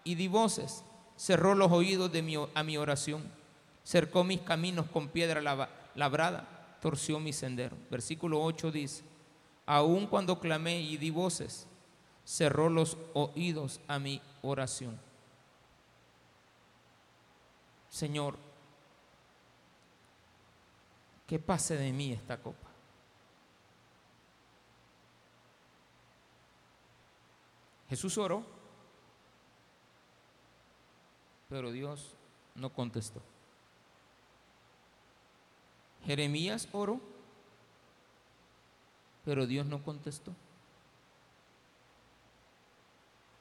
y 0.03 0.15
di 0.15 0.27
voces, 0.27 0.83
cerró 1.15 1.55
los 1.55 1.71
oídos 1.71 2.11
de 2.11 2.21
mi, 2.21 2.35
a 2.35 2.63
mi 2.63 2.77
oración, 2.77 3.23
cercó 3.85 4.25
mis 4.25 4.41
caminos 4.41 4.87
con 4.91 5.07
piedra 5.07 5.41
labrada, 5.95 6.77
torció 6.81 7.19
mi 7.19 7.31
sendero. 7.31 7.77
Versículo 7.89 8.43
8 8.43 8.71
dice, 8.71 9.03
aun 9.65 10.07
cuando 10.07 10.39
clamé 10.41 10.81
y 10.81 10.97
di 10.97 11.09
voces, 11.09 11.65
cerró 12.25 12.69
los 12.69 12.97
oídos 13.13 13.79
a 13.87 13.97
mi 13.97 14.21
oración. 14.41 14.99
Señor, 17.95 18.35
que 21.25 21.39
pase 21.39 21.77
de 21.77 21.93
mí 21.93 22.11
esta 22.11 22.37
copa. 22.37 22.67
Jesús 27.87 28.17
oró, 28.17 28.43
pero 31.47 31.71
Dios 31.71 32.17
no 32.55 32.69
contestó. 32.73 33.21
Jeremías 36.03 36.67
oró, 36.73 36.99
pero 39.23 39.47
Dios 39.47 39.67
no 39.67 39.81
contestó. 39.81 40.33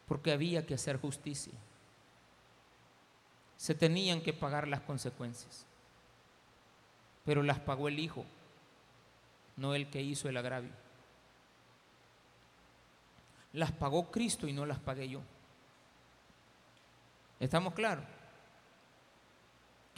Porque 0.06 0.30
había 0.30 0.64
que 0.64 0.74
hacer 0.74 1.00
justicia. 1.00 1.54
Se 3.64 3.74
tenían 3.74 4.20
que 4.20 4.32
pagar 4.32 4.68
las 4.68 4.80
consecuencias. 4.80 5.64
Pero 7.24 7.42
las 7.42 7.58
pagó 7.60 7.88
el 7.88 7.98
Hijo, 7.98 8.26
no 9.56 9.74
el 9.74 9.88
que 9.88 10.02
hizo 10.02 10.28
el 10.28 10.36
agravio 10.36 10.84
las 13.54 13.70
pagó 13.70 14.10
Cristo 14.10 14.46
y 14.48 14.52
no 14.52 14.66
las 14.66 14.78
pagué 14.78 15.08
yo. 15.08 15.20
¿Estamos 17.40 17.72
claros? 17.72 18.04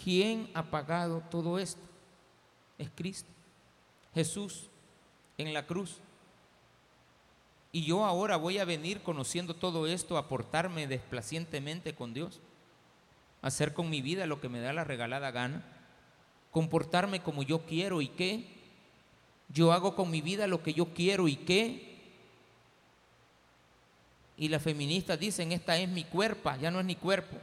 ¿Quién 0.02 0.50
ha 0.52 0.62
pagado 0.62 1.22
todo 1.30 1.58
esto? 1.58 1.80
Es 2.76 2.90
Cristo. 2.94 3.28
Jesús 4.14 4.68
en 5.38 5.54
la 5.54 5.66
cruz. 5.66 5.98
Y 7.72 7.84
yo 7.84 8.04
ahora 8.04 8.36
voy 8.36 8.58
a 8.58 8.66
venir 8.66 9.02
conociendo 9.02 9.56
todo 9.56 9.86
esto, 9.86 10.18
a 10.18 10.28
portarme 10.28 10.86
desplacientemente 10.86 11.94
con 11.94 12.12
Dios, 12.12 12.40
hacer 13.42 13.72
con 13.74 13.90
mi 13.90 14.02
vida 14.02 14.26
lo 14.26 14.40
que 14.40 14.48
me 14.48 14.60
da 14.60 14.72
la 14.72 14.84
regalada 14.84 15.30
gana, 15.30 15.62
comportarme 16.50 17.22
como 17.22 17.42
yo 17.42 17.66
quiero 17.66 18.00
y 18.02 18.08
qué. 18.08 18.44
Yo 19.48 19.72
hago 19.72 19.94
con 19.94 20.10
mi 20.10 20.20
vida 20.20 20.46
lo 20.46 20.62
que 20.62 20.74
yo 20.74 20.92
quiero 20.94 21.28
y 21.28 21.36
qué 21.36 21.96
y 24.38 24.48
las 24.48 24.62
feministas 24.62 25.18
dicen, 25.18 25.52
esta 25.52 25.78
es 25.78 25.88
mi 25.88 26.04
cuerpo, 26.04 26.52
ya 26.60 26.70
no 26.70 26.78
es 26.78 26.86
mi 26.86 26.94
cuerpo. 26.94 27.36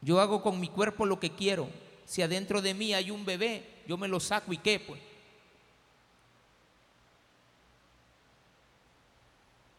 Yo 0.00 0.20
hago 0.20 0.42
con 0.42 0.58
mi 0.58 0.68
cuerpo 0.68 1.06
lo 1.06 1.20
que 1.20 1.30
quiero. 1.30 1.68
Si 2.04 2.22
adentro 2.22 2.60
de 2.60 2.74
mí 2.74 2.92
hay 2.92 3.10
un 3.10 3.24
bebé, 3.24 3.82
yo 3.86 3.96
me 3.96 4.08
lo 4.08 4.18
saco 4.18 4.52
y 4.52 4.58
qué, 4.58 4.80
pues. 4.80 5.00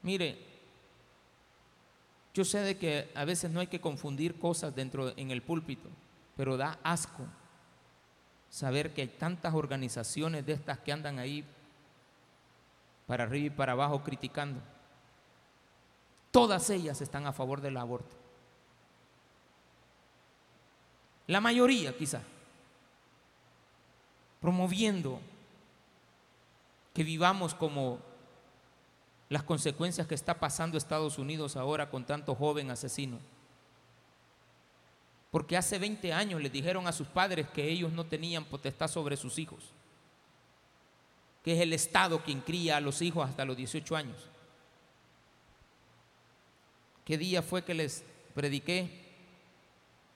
Mire, 0.01 0.38
yo 2.39 2.45
sé 2.45 2.60
de 2.60 2.78
que 2.78 3.12
a 3.15 3.25
veces 3.25 3.52
no 3.52 3.60
hay 3.60 3.67
que 3.67 3.82
confundir 3.82 4.39
cosas 4.39 4.73
dentro 4.73 5.12
en 5.17 5.30
el 5.30 5.41
púlpito, 5.41 5.89
pero 6.38 6.56
da 6.56 6.80
asco 6.84 7.25
saber 8.49 8.93
que 8.93 9.02
hay 9.02 9.10
tantas 9.10 9.54
organizaciones 9.54 10.45
de 10.45 10.54
estas 10.54 10.80
que 10.80 10.93
andan 10.93 11.19
ahí 11.19 11.43
para 13.08 13.25
arriba 13.25 13.47
y 13.47 13.49
para 13.49 13.73
abajo 13.73 14.02
criticando. 14.06 14.62
Todas 16.32 16.69
ellas 16.69 17.02
están 17.02 17.28
a 17.28 17.34
favor 17.34 17.60
del 17.60 17.75
aborto. 17.75 18.15
La 21.28 21.41
mayoría 21.41 21.97
quizá. 21.97 22.21
Promoviendo 24.39 25.19
que 26.93 27.04
vivamos 27.04 27.54
como 27.54 27.99
las 29.29 29.43
consecuencias 29.43 30.07
que 30.07 30.15
está 30.15 30.39
pasando 30.39 30.77
Estados 30.77 31.17
Unidos 31.17 31.55
ahora 31.55 31.89
con 31.89 32.05
tanto 32.05 32.35
joven 32.35 32.71
asesino. 32.71 33.19
Porque 35.31 35.55
hace 35.55 35.77
20 35.77 36.11
años 36.11 36.41
les 36.41 36.51
dijeron 36.51 36.87
a 36.87 36.91
sus 36.91 37.07
padres 37.07 37.47
que 37.49 37.69
ellos 37.69 37.93
no 37.93 38.05
tenían 38.05 38.45
potestad 38.45 38.87
sobre 38.87 39.15
sus 39.15 39.37
hijos 39.37 39.73
que 41.43 41.53
es 41.53 41.61
el 41.61 41.73
Estado 41.73 42.21
quien 42.23 42.41
cría 42.41 42.77
a 42.77 42.81
los 42.81 43.01
hijos 43.01 43.27
hasta 43.27 43.45
los 43.45 43.55
18 43.55 43.95
años. 43.95 44.17
¿Qué 47.05 47.17
día 47.17 47.41
fue 47.41 47.63
que 47.63 47.73
les 47.73 48.03
prediqué? 48.35 49.07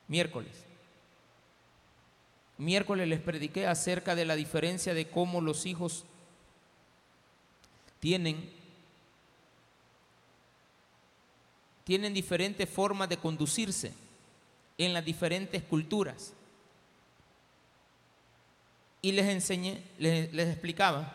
Miércoles. 0.07 0.65
Miércoles 2.57 3.07
les 3.07 3.19
prediqué 3.19 3.65
acerca 3.65 4.15
de 4.15 4.25
la 4.25 4.35
diferencia 4.35 4.93
de 4.93 5.09
cómo 5.09 5.41
los 5.41 5.65
hijos 5.65 6.05
tienen 7.99 8.53
tienen 11.83 12.13
diferentes 12.13 12.69
formas 12.69 13.09
de 13.09 13.17
conducirse 13.17 13.93
en 14.77 14.93
las 14.93 15.03
diferentes 15.03 15.63
culturas 15.63 16.33
y 19.01 19.11
les 19.11 19.27
enseñé, 19.27 19.83
les, 19.99 20.47
explicaba 20.47 21.13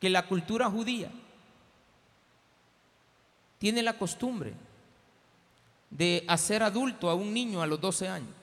que 0.00 0.10
la 0.10 0.26
cultura 0.26 0.68
judía 0.68 1.08
tiene 3.58 3.80
la 3.80 3.96
costumbre 3.96 4.52
de 5.88 6.24
hacer 6.26 6.64
adulto 6.64 7.08
a 7.08 7.14
un 7.14 7.32
niño 7.32 7.62
a 7.62 7.66
los 7.66 7.80
12 7.80 8.08
años. 8.08 8.34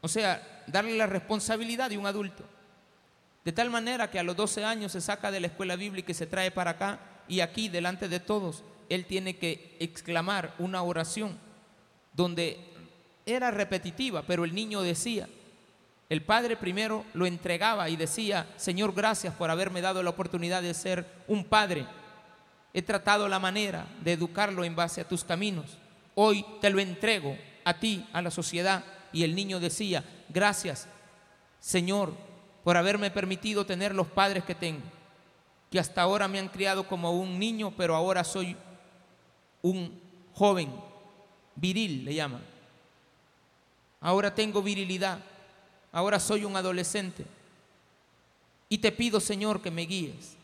O 0.00 0.08
sea, 0.08 0.64
darle 0.66 0.96
la 0.96 1.06
responsabilidad 1.06 1.88
de 1.88 1.98
un 1.98 2.06
adulto. 2.06 2.42
De 3.44 3.52
tal 3.52 3.70
manera 3.70 4.10
que 4.10 4.18
a 4.18 4.24
los 4.24 4.34
12 4.34 4.64
años 4.64 4.90
se 4.90 5.00
saca 5.00 5.30
de 5.30 5.38
la 5.38 5.46
escuela 5.46 5.76
bíblica 5.76 6.10
y 6.10 6.14
se 6.14 6.26
trae 6.26 6.50
para 6.50 6.72
acá 6.72 6.98
y 7.28 7.40
aquí 7.40 7.68
delante 7.68 8.08
de 8.08 8.18
todos 8.18 8.64
él 8.90 9.06
tiene 9.06 9.36
que 9.36 9.76
exclamar 9.78 10.54
una 10.58 10.82
oración 10.82 11.38
donde 12.12 12.58
era 13.24 13.50
repetitiva, 13.50 14.22
pero 14.26 14.44
el 14.44 14.54
niño 14.54 14.82
decía, 14.82 15.28
el 16.10 16.22
padre 16.22 16.56
primero 16.56 17.04
lo 17.14 17.24
entregaba 17.24 17.88
y 17.88 17.94
decía, 17.94 18.48
Señor, 18.56 18.92
gracias 18.92 19.32
por 19.32 19.48
haberme 19.48 19.80
dado 19.80 20.02
la 20.02 20.10
oportunidad 20.10 20.60
de 20.60 20.74
ser 20.74 21.06
un 21.28 21.44
padre. 21.44 21.86
He 22.74 22.82
tratado 22.82 23.28
la 23.28 23.38
manera 23.38 23.86
de 24.02 24.14
educarlo 24.14 24.64
en 24.64 24.74
base 24.74 25.00
a 25.00 25.08
tus 25.08 25.22
caminos. 25.22 25.78
Hoy 26.16 26.44
te 26.60 26.70
lo 26.70 26.80
entrego 26.80 27.38
a 27.64 27.78
ti, 27.78 28.04
a 28.12 28.20
la 28.22 28.32
sociedad. 28.32 28.84
Y 29.12 29.22
el 29.22 29.36
niño 29.36 29.60
decía, 29.60 30.04
gracias, 30.28 30.88
Señor, 31.60 32.12
por 32.64 32.76
haberme 32.76 33.12
permitido 33.12 33.64
tener 33.64 33.94
los 33.94 34.08
padres 34.08 34.42
que 34.42 34.56
tengo, 34.56 34.82
que 35.70 35.78
hasta 35.78 36.02
ahora 36.02 36.26
me 36.26 36.40
han 36.40 36.48
criado 36.48 36.88
como 36.88 37.12
un 37.12 37.38
niño, 37.38 37.72
pero 37.76 37.94
ahora 37.94 38.24
soy 38.24 38.56
un 39.62 40.00
joven, 40.34 40.72
viril 41.56 42.04
le 42.04 42.14
llaman. 42.14 42.42
Ahora 44.00 44.34
tengo 44.34 44.62
virilidad, 44.62 45.18
ahora 45.92 46.18
soy 46.18 46.44
un 46.44 46.56
adolescente. 46.56 47.26
Y 48.68 48.78
te 48.78 48.92
pido, 48.92 49.20
Señor, 49.20 49.60
que 49.60 49.70
me 49.70 49.82
guíes 49.82 50.36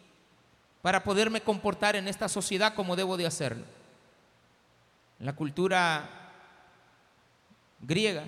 para 0.82 1.02
poderme 1.02 1.40
comportar 1.40 1.96
en 1.96 2.06
esta 2.06 2.28
sociedad 2.28 2.74
como 2.74 2.96
debo 2.96 3.16
de 3.16 3.26
hacerlo. 3.26 3.64
La 5.18 5.34
cultura 5.34 6.08
griega 7.80 8.24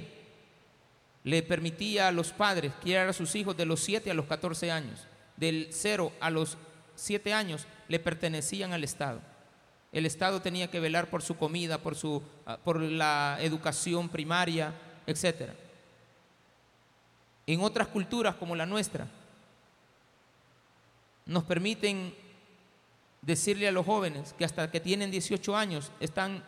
le 1.25 1.43
permitía 1.43 2.09
a 2.09 2.13
los 2.13 2.33
padres 2.33 2.73
criar 2.81 3.09
a 3.09 3.13
sus 3.13 3.35
hijos 3.35 3.57
de 3.57 3.67
los 3.67 3.81
7 3.81 4.11
a 4.11 4.15
los 4.15 4.27
14 4.27 4.71
años. 4.71 5.07
Del 5.37 5.69
0 5.71 6.13
a 6.21 6.31
los 6.31 6.57
7 6.95 7.33
años 7.35 7.67
le 7.89 7.99
pertenecían 7.99 8.73
al 8.73 8.85
Estado. 8.85 9.21
El 9.99 10.07
Estado 10.07 10.41
tenía 10.41 10.71
que 10.71 10.79
velar 10.79 11.11
por 11.11 11.23
su 11.23 11.37
comida, 11.37 11.79
por, 11.79 11.97
su, 11.97 12.23
ah, 12.47 12.57
por 12.63 12.81
la 12.81 13.37
educación 13.41 14.09
primaria, 14.09 14.73
etc. 15.09 15.51
En 17.49 17.61
otras 17.63 17.89
culturas 17.89 18.37
como 18.37 18.55
la 18.55 18.65
nuestra, 18.65 19.09
nos 21.27 21.43
permiten 21.43 22.15
decirle 23.23 23.67
a 23.67 23.73
los 23.73 23.85
jóvenes 23.85 24.37
que 24.39 24.45
hasta 24.45 24.71
que 24.71 24.79
tienen 24.79 25.11
18 25.11 25.57
años 25.57 25.91
están 25.99 26.45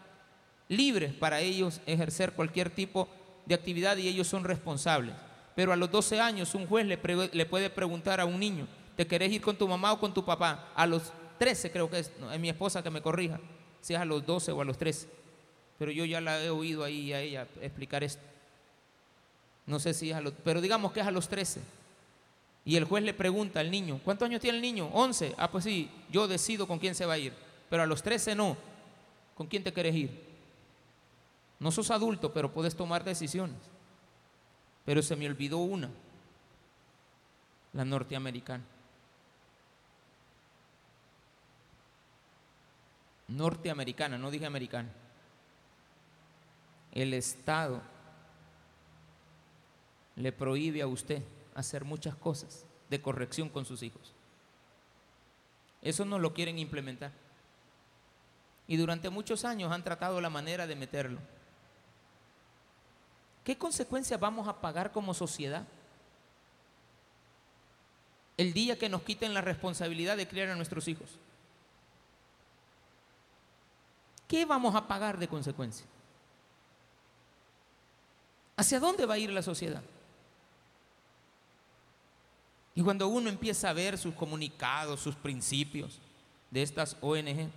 libres 0.69 1.13
para 1.13 1.41
ellos 1.41 1.81
ejercer 1.87 2.35
cualquier 2.35 2.71
tipo 2.71 3.09
de 3.47 3.57
actividad 3.57 3.97
y 3.97 4.07
ellos 4.07 4.29
son 4.29 4.45
responsables. 4.45 5.17
Pero 5.57 5.73
a 5.73 5.77
los 5.77 5.91
12 5.91 6.21
años 6.21 6.55
un 6.55 6.69
juez 6.69 6.87
le, 6.87 7.01
le 7.33 7.47
puede 7.47 7.69
preguntar 7.69 8.21
a 8.21 8.27
un 8.27 8.39
niño, 8.39 8.69
¿te 8.95 9.09
querés 9.09 9.33
ir 9.33 9.43
con 9.43 9.57
tu 9.57 9.67
mamá 9.67 9.93
o 9.93 9.99
con 9.99 10.15
tu 10.15 10.25
papá? 10.25 10.69
A 10.77 10.87
los 10.87 11.13
13 11.41 11.71
creo 11.71 11.89
que 11.89 12.01
es, 12.01 12.13
mi 12.39 12.51
esposa 12.51 12.83
que 12.83 12.91
me 12.91 13.01
corrija, 13.01 13.41
si 13.81 13.95
es 13.95 13.99
a 13.99 14.05
los 14.05 14.27
12 14.27 14.53
o 14.53 14.61
a 14.61 14.65
los 14.67 14.77
13. 14.77 15.09
Pero 15.79 15.91
yo 15.91 16.05
ya 16.05 16.21
la 16.21 16.39
he 16.45 16.51
oído 16.51 16.85
ahí 16.85 17.15
a 17.15 17.21
ella 17.23 17.47
explicar 17.63 18.05
esto. 18.05 18.21
No 19.65 19.81
sé 19.81 19.95
si 19.95 20.11
es 20.11 20.17
a 20.17 20.21
los, 20.21 20.35
pero 20.45 20.61
digamos 20.61 20.93
que 20.93 21.01
es 21.01 21.07
a 21.07 21.11
los 21.11 21.29
13. 21.29 21.63
Y 22.67 22.77
el 22.77 22.85
juez 22.85 23.03
le 23.05 23.15
pregunta 23.15 23.61
al 23.61 23.71
niño, 23.71 24.03
¿cuántos 24.05 24.27
años 24.27 24.43
tiene 24.43 24.59
el 24.59 24.63
niño? 24.63 24.91
11. 24.93 25.35
Ah, 25.39 25.51
pues 25.51 25.65
sí, 25.65 25.91
yo 26.13 26.29
decido 26.29 26.69
con 26.69 26.79
quién 26.79 26.95
se 26.95 27.07
va 27.07 27.15
a 27.15 27.19
ir. 27.19 27.33
Pero 27.71 27.85
a 27.85 27.87
los 27.87 28.03
13 28.03 28.35
no. 28.35 28.59
¿Con 29.35 29.47
quién 29.47 29.65
te 29.65 29.73
quieres 29.73 29.95
ir? 29.95 30.23
No 31.59 31.73
sos 31.73 31.91
adulto, 31.91 32.35
pero 32.35 32.53
puedes 32.53 32.77
tomar 32.77 33.03
decisiones. 33.03 33.57
Pero 34.85 35.01
se 35.01 35.17
me 35.17 35.27
olvidó 35.27 35.57
una, 35.57 35.89
la 37.73 37.87
norteamericana. 37.87 38.63
Norteamericana, 43.31 44.19
no 44.19 44.31
dije 44.31 44.47
americana. 44.47 44.89
El 46.93 47.15
Estado 47.15 47.81
le 50.17 50.33
prohíbe 50.33 50.83
a 50.83 50.89
usted 50.89 51.23
hacer 51.55 51.85
muchas 51.85 52.17
cosas 52.17 52.65
de 52.89 53.01
corrección 53.01 53.49
con 53.49 53.65
sus 53.65 53.83
hijos. 53.83 54.13
Eso 55.81 56.05
no 56.05 56.19
lo 56.19 56.35
quieren 56.35 56.59
implementar. 56.59 57.13
Y 58.67 58.77
durante 58.77 59.11
muchos 59.11 59.45
años 59.45 59.73
han 59.73 59.85
tratado 59.85 60.21
la 60.21 60.31
manera 60.31 60.67
de 60.67 60.77
meterlo. 60.77 61.21
¿Qué 63.45 63.57
consecuencias 63.57 64.21
vamos 64.21 64.49
a 64.49 64.61
pagar 64.61 64.93
como 64.93 65.15
sociedad? 65.15 65.67
El 68.37 68.53
día 68.53 68.79
que 68.79 68.89
nos 68.89 69.03
quiten 69.03 69.35
la 69.35 69.41
responsabilidad 69.41 70.17
de 70.17 70.29
criar 70.29 70.49
a 70.49 70.57
nuestros 70.57 70.89
hijos. 70.89 71.19
¿Qué 74.31 74.45
vamos 74.45 74.77
a 74.77 74.87
pagar 74.87 75.19
de 75.19 75.27
consecuencia? 75.27 75.85
¿Hacia 78.57 78.79
dónde 78.79 79.05
va 79.05 79.15
a 79.15 79.19
ir 79.19 79.29
la 79.33 79.43
sociedad? 79.43 79.83
Y 82.77 82.81
cuando 82.81 83.09
uno 83.09 83.29
empieza 83.29 83.69
a 83.69 83.73
ver 83.73 83.99
sus 83.99 84.15
comunicados, 84.15 85.01
sus 85.01 85.17
principios 85.17 85.99
de 86.49 86.63
estas 86.63 86.97
ONG, 87.01 87.51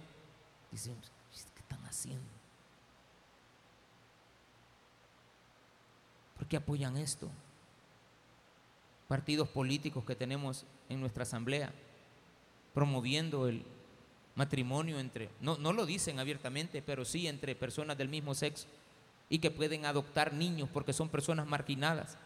dicen, 0.71 0.97
¿qué 1.32 1.59
están 1.59 1.86
haciendo? 1.86 2.26
¿Por 6.36 6.47
qué 6.47 6.57
apoyan 6.57 6.97
esto? 6.97 7.30
Partidos 9.07 9.47
políticos 9.47 10.03
que 10.05 10.15
tenemos 10.15 10.65
en 10.89 10.99
nuestra 10.99 11.21
asamblea, 11.21 11.71
promoviendo 12.74 13.47
el 13.47 13.63
matrimonio 14.36 14.99
entre, 14.99 15.29
no, 15.41 15.57
no 15.57 15.73
lo 15.73 15.86
dicen 15.86 16.19
abiertamente, 16.19 16.81
pero 16.81 17.05
sí 17.05 17.27
entre 17.27 17.55
personas 17.55 17.97
del 17.97 18.09
mismo 18.09 18.34
sexo 18.34 18.67
y 19.29 19.39
que 19.39 19.51
pueden 19.51 19.86
adoptar 19.86 20.34
niños 20.34 20.69
porque 20.71 20.93
son 20.93 21.09
personas 21.09 21.47
marginadas. 21.47 22.17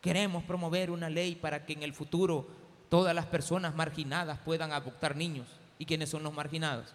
Queremos 0.00 0.44
promover 0.44 0.90
una 0.90 1.10
ley 1.10 1.34
para 1.34 1.66
que 1.66 1.74
en 1.74 1.82
el 1.82 1.92
futuro 1.92 2.48
todas 2.88 3.14
las 3.14 3.26
personas 3.26 3.74
marginadas 3.74 4.38
puedan 4.38 4.72
adoptar 4.72 5.16
niños. 5.16 5.46
¿Y 5.78 5.86
quiénes 5.86 6.10
son 6.10 6.22
los 6.22 6.34
marginados? 6.34 6.92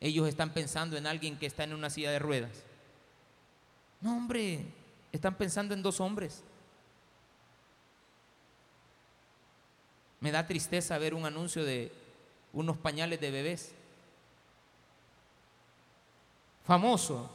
Ellos 0.00 0.28
están 0.28 0.54
pensando 0.54 0.96
en 0.96 1.06
alguien 1.06 1.38
que 1.38 1.46
está 1.46 1.64
en 1.64 1.74
una 1.74 1.90
silla 1.90 2.10
de 2.10 2.18
ruedas. 2.18 2.64
No, 4.00 4.16
hombre, 4.16 4.64
están 5.12 5.34
pensando 5.36 5.74
en 5.74 5.82
dos 5.82 6.00
hombres. 6.00 6.42
Me 10.20 10.30
da 10.30 10.46
tristeza 10.46 10.96
ver 10.98 11.14
un 11.14 11.26
anuncio 11.26 11.64
de 11.64 11.92
unos 12.52 12.76
pañales 12.76 13.20
de 13.20 13.30
bebés. 13.30 13.72
Famoso 16.64 17.30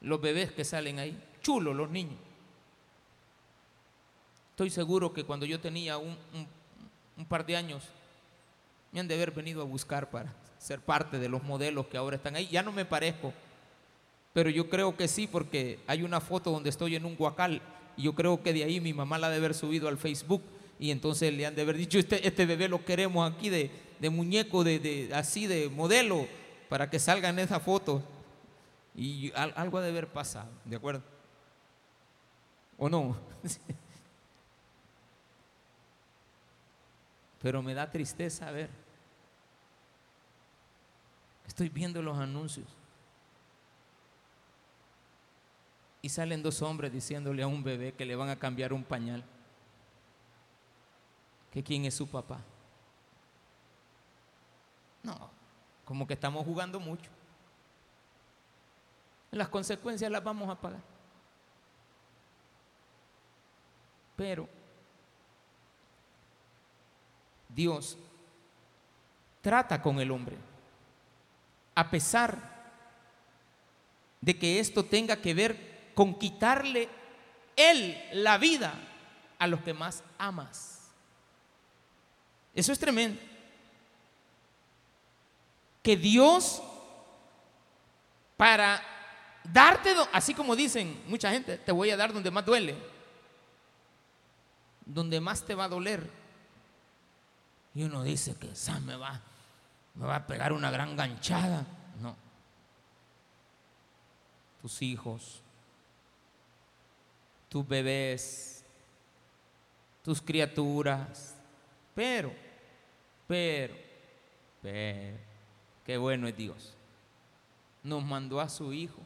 los 0.00 0.20
bebés 0.20 0.52
que 0.52 0.64
salen 0.64 0.98
ahí. 0.98 1.22
Chulos 1.42 1.74
los 1.74 1.90
niños. 1.90 2.18
Estoy 4.50 4.70
seguro 4.70 5.12
que 5.12 5.24
cuando 5.24 5.46
yo 5.46 5.60
tenía 5.60 5.98
un, 5.98 6.16
par 7.28 7.46
de 7.46 7.56
años, 7.56 7.84
me 8.90 9.00
han 9.00 9.08
de 9.08 9.14
haber 9.14 9.30
venido 9.30 9.62
a 9.62 9.64
buscar 9.64 10.10
para 10.10 10.34
ser 10.58 10.80
parte 10.80 11.18
de 11.18 11.28
los 11.28 11.42
modelos 11.44 11.86
que 11.86 11.96
ahora 11.96 12.16
están 12.16 12.34
ahí. 12.34 12.48
Ya 12.48 12.62
no 12.62 12.72
me 12.72 12.84
parezco, 12.84 13.32
pero 14.32 14.50
yo 14.50 14.68
creo 14.68 14.96
que 14.96 15.06
sí, 15.06 15.28
porque 15.28 15.78
hay 15.86 16.02
una 16.02 16.20
foto 16.20 16.50
donde 16.50 16.70
estoy 16.70 16.96
en 16.96 17.04
un 17.04 17.14
guacal 17.14 17.62
y 17.96 18.02
yo 18.02 18.14
creo 18.14 18.42
que 18.42 18.52
de 18.52 18.64
ahí 18.64 18.80
mi 18.80 18.92
mamá 18.92 19.18
la 19.18 19.28
ha 19.28 19.30
de 19.30 19.36
haber 19.36 19.54
subido 19.54 19.86
al 19.86 19.98
Facebook 19.98 20.42
y 20.80 20.90
entonces 20.90 21.32
le 21.32 21.46
han 21.46 21.54
de 21.54 21.62
haber 21.62 21.76
dicho, 21.76 21.98
este, 21.98 22.26
este 22.26 22.44
bebé 22.44 22.68
lo 22.68 22.84
queremos 22.84 23.30
aquí 23.30 23.50
de, 23.50 23.70
muñeco, 24.10 24.64
de, 24.64 25.10
así 25.14 25.46
de 25.46 25.68
modelo, 25.68 26.26
para 26.68 26.88
que 26.88 26.98
salga 26.98 27.28
en 27.28 27.38
esa 27.38 27.60
foto. 27.60 28.02
Y 28.94 29.32
algo 29.34 29.78
ha 29.78 29.82
de 29.82 29.90
haber 29.90 30.08
pasado, 30.08 30.50
¿de 30.64 30.76
acuerdo? 30.76 31.02
¿O 32.76 32.88
no? 32.88 33.16
Pero 37.42 37.62
me 37.62 37.74
da 37.74 37.90
tristeza 37.90 38.50
ver. 38.50 38.70
Estoy 41.46 41.68
viendo 41.68 42.02
los 42.02 42.18
anuncios. 42.18 42.66
Y 46.02 46.08
salen 46.08 46.42
dos 46.42 46.62
hombres 46.62 46.92
diciéndole 46.92 47.42
a 47.42 47.46
un 47.46 47.62
bebé 47.62 47.92
que 47.92 48.04
le 48.04 48.16
van 48.16 48.28
a 48.28 48.38
cambiar 48.38 48.72
un 48.72 48.84
pañal. 48.84 49.24
Que 51.52 51.62
quién 51.62 51.84
es 51.84 51.94
su 51.94 52.08
papá. 52.08 52.40
No, 55.08 55.30
como 55.86 56.06
que 56.06 56.12
estamos 56.12 56.44
jugando 56.44 56.78
mucho. 56.78 57.10
Las 59.30 59.48
consecuencias 59.48 60.10
las 60.10 60.22
vamos 60.22 60.50
a 60.50 60.54
pagar. 60.54 60.82
Pero 64.16 64.46
Dios 67.48 67.96
trata 69.40 69.80
con 69.80 69.98
el 69.98 70.10
hombre, 70.10 70.36
a 71.74 71.88
pesar 71.88 72.36
de 74.20 74.38
que 74.38 74.60
esto 74.60 74.84
tenga 74.84 75.16
que 75.16 75.32
ver 75.32 75.92
con 75.94 76.18
quitarle 76.18 76.88
él 77.56 77.96
la 78.12 78.36
vida 78.36 78.74
a 79.38 79.46
los 79.46 79.60
que 79.62 79.72
más 79.72 80.04
amas. 80.18 80.90
Eso 82.54 82.72
es 82.72 82.78
tremendo. 82.78 83.37
Que 85.88 85.96
Dios, 85.96 86.62
para 88.36 88.82
darte, 89.42 89.94
así 90.12 90.34
como 90.34 90.54
dicen 90.54 91.02
mucha 91.06 91.30
gente, 91.30 91.56
te 91.56 91.72
voy 91.72 91.88
a 91.88 91.96
dar 91.96 92.12
donde 92.12 92.30
más 92.30 92.44
duele, 92.44 92.76
donde 94.84 95.18
más 95.18 95.42
te 95.46 95.54
va 95.54 95.64
a 95.64 95.68
doler, 95.68 96.06
y 97.74 97.84
uno 97.84 98.02
dice 98.02 98.36
que 98.36 98.50
esa 98.50 98.78
me 98.80 98.96
va, 98.96 99.18
me 99.94 100.04
va 100.04 100.16
a 100.16 100.26
pegar 100.26 100.52
una 100.52 100.70
gran 100.70 100.94
ganchada. 100.94 101.64
No. 102.02 102.14
Tus 104.60 104.82
hijos, 104.82 105.40
tus 107.48 107.66
bebés, 107.66 108.62
tus 110.04 110.20
criaturas. 110.20 111.34
Pero, 111.94 112.30
pero, 113.26 113.74
pero, 114.60 115.27
qué 115.88 115.96
bueno 115.96 116.28
es 116.28 116.36
Dios. 116.36 116.74
Nos 117.82 118.04
mandó 118.04 118.42
a 118.42 118.50
su 118.50 118.74
Hijo 118.74 119.00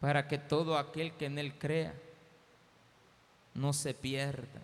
para 0.00 0.26
que 0.26 0.38
todo 0.38 0.78
aquel 0.78 1.12
que 1.12 1.26
en 1.26 1.38
Él 1.38 1.58
crea 1.58 1.94
no 3.52 3.74
se 3.74 3.92
pierda, 3.92 4.62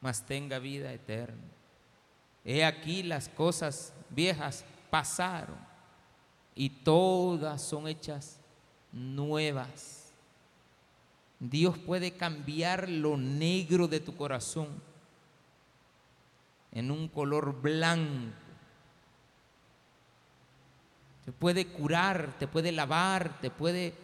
mas 0.00 0.24
tenga 0.24 0.60
vida 0.60 0.92
eterna. 0.92 1.42
He 2.44 2.64
aquí 2.64 3.02
las 3.02 3.28
cosas 3.28 3.92
viejas 4.08 4.64
pasaron 4.88 5.58
y 6.54 6.70
todas 6.70 7.60
son 7.60 7.88
hechas 7.88 8.38
nuevas. 8.92 10.12
Dios 11.40 11.76
puede 11.76 12.12
cambiar 12.12 12.88
lo 12.88 13.16
negro 13.16 13.88
de 13.88 13.98
tu 13.98 14.14
corazón 14.14 14.68
en 16.70 16.92
un 16.92 17.08
color 17.08 17.60
blanco. 17.60 18.49
Te 21.24 21.32
puede 21.32 21.66
curar, 21.66 22.34
te 22.38 22.46
puede 22.46 22.72
lavar, 22.72 23.40
te 23.40 23.50
puede, 23.50 23.94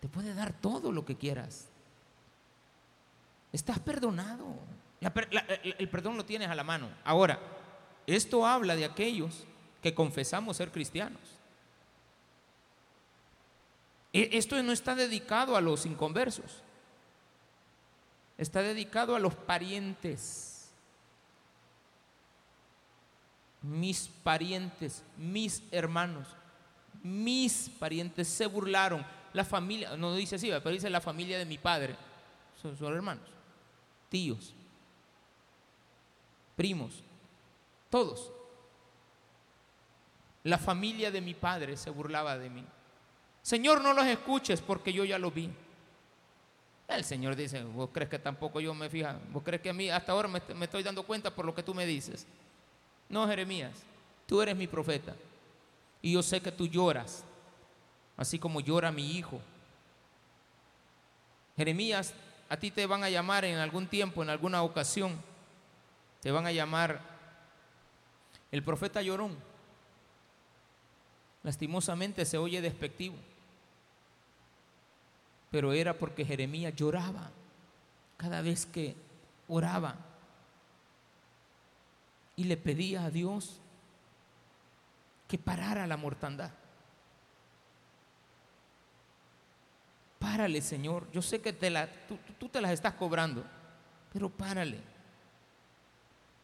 te 0.00 0.08
puede 0.08 0.34
dar 0.34 0.52
todo 0.52 0.92
lo 0.92 1.04
que 1.04 1.16
quieras. 1.16 1.68
Estás 3.52 3.78
perdonado. 3.78 4.44
el 5.00 5.88
perdón 5.88 6.16
lo 6.16 6.24
tienes 6.24 6.48
a 6.48 6.54
la 6.54 6.64
mano. 6.64 6.90
Ahora, 7.04 7.40
esto 8.06 8.46
habla 8.46 8.76
de 8.76 8.84
aquellos 8.84 9.44
que 9.82 9.94
confesamos 9.94 10.56
ser 10.56 10.70
cristianos. 10.70 11.20
E, 14.12 14.30
esto 14.38 14.60
no 14.62 14.72
está 14.72 14.94
dedicado 14.94 15.56
a 15.56 15.60
los 15.60 15.84
inconversos. 15.84 16.62
Está 18.38 18.62
dedicado 18.62 19.14
a 19.14 19.18
los 19.18 19.34
parientes. 19.34 20.70
Mis 23.62 24.08
parientes, 24.22 25.02
mis 25.16 25.62
hermanos, 25.70 26.28
mis 27.06 27.70
parientes 27.78 28.28
se 28.28 28.46
burlaron. 28.46 29.04
La 29.32 29.44
familia, 29.44 29.96
no 29.96 30.14
dice 30.14 30.36
así, 30.36 30.48
pero 30.48 30.70
dice 30.70 30.90
la 30.90 31.00
familia 31.00 31.38
de 31.38 31.44
mi 31.44 31.58
padre. 31.58 31.94
Son, 32.60 32.76
son 32.76 32.92
hermanos, 32.92 33.24
tíos, 34.08 34.52
primos, 36.56 37.02
todos. 37.90 38.32
La 40.44 40.58
familia 40.58 41.10
de 41.10 41.20
mi 41.20 41.34
padre 41.34 41.76
se 41.76 41.90
burlaba 41.90 42.38
de 42.38 42.50
mí. 42.50 42.64
Señor, 43.42 43.80
no 43.82 43.92
los 43.92 44.06
escuches 44.06 44.60
porque 44.60 44.92
yo 44.92 45.04
ya 45.04 45.18
lo 45.18 45.30
vi. 45.30 45.50
El 46.88 47.04
Señor 47.04 47.36
dice, 47.36 47.62
vos 47.62 47.90
crees 47.92 48.08
que 48.08 48.18
tampoco 48.18 48.60
yo 48.60 48.72
me 48.72 48.88
fija, 48.88 49.18
vos 49.32 49.42
crees 49.42 49.60
que 49.60 49.70
a 49.70 49.72
mí 49.72 49.90
hasta 49.90 50.12
ahora 50.12 50.28
me, 50.28 50.40
me 50.54 50.64
estoy 50.64 50.84
dando 50.84 51.02
cuenta 51.02 51.34
por 51.34 51.44
lo 51.44 51.54
que 51.54 51.62
tú 51.62 51.74
me 51.74 51.84
dices. 51.84 52.26
No, 53.08 53.26
Jeremías, 53.26 53.72
tú 54.26 54.40
eres 54.40 54.56
mi 54.56 54.66
profeta 54.66 55.14
y 56.02 56.12
yo 56.12 56.22
sé 56.22 56.40
que 56.40 56.52
tú 56.52 56.66
lloras, 56.66 57.24
así 58.16 58.38
como 58.38 58.60
llora 58.60 58.92
mi 58.92 59.12
hijo. 59.12 59.40
Jeremías, 61.56 62.14
a 62.48 62.56
ti 62.56 62.70
te 62.70 62.86
van 62.86 63.02
a 63.02 63.10
llamar 63.10 63.44
en 63.44 63.58
algún 63.58 63.86
tiempo, 63.86 64.22
en 64.22 64.30
alguna 64.30 64.62
ocasión, 64.62 65.20
te 66.20 66.30
van 66.30 66.46
a 66.46 66.52
llamar 66.52 67.00
el 68.52 68.62
profeta 68.62 69.02
llorón. 69.02 69.36
Lastimosamente 71.42 72.24
se 72.24 72.38
oye 72.38 72.60
despectivo 72.60 73.16
pero 75.56 75.72
era 75.72 75.96
porque 75.96 76.24
Jeremías 76.24 76.74
lloraba 76.74 77.30
cada 78.18 78.42
vez 78.42 78.66
que 78.66 78.94
oraba 79.48 79.96
y 82.36 82.44
le 82.44 82.56
pedía 82.56 83.04
a 83.04 83.10
Dios 83.10 83.58
que 85.28 85.38
parara 85.38 85.86
la 85.86 85.96
mortandad. 85.96 86.50
Párale, 90.18 90.60
Señor. 90.60 91.10
Yo 91.12 91.22
sé 91.22 91.40
que 91.40 91.52
te 91.52 91.70
la, 91.70 91.88
tú, 92.06 92.18
tú 92.38 92.48
te 92.48 92.60
las 92.60 92.72
estás 92.72 92.94
cobrando, 92.94 93.44
pero 94.12 94.28
párale. 94.30 94.80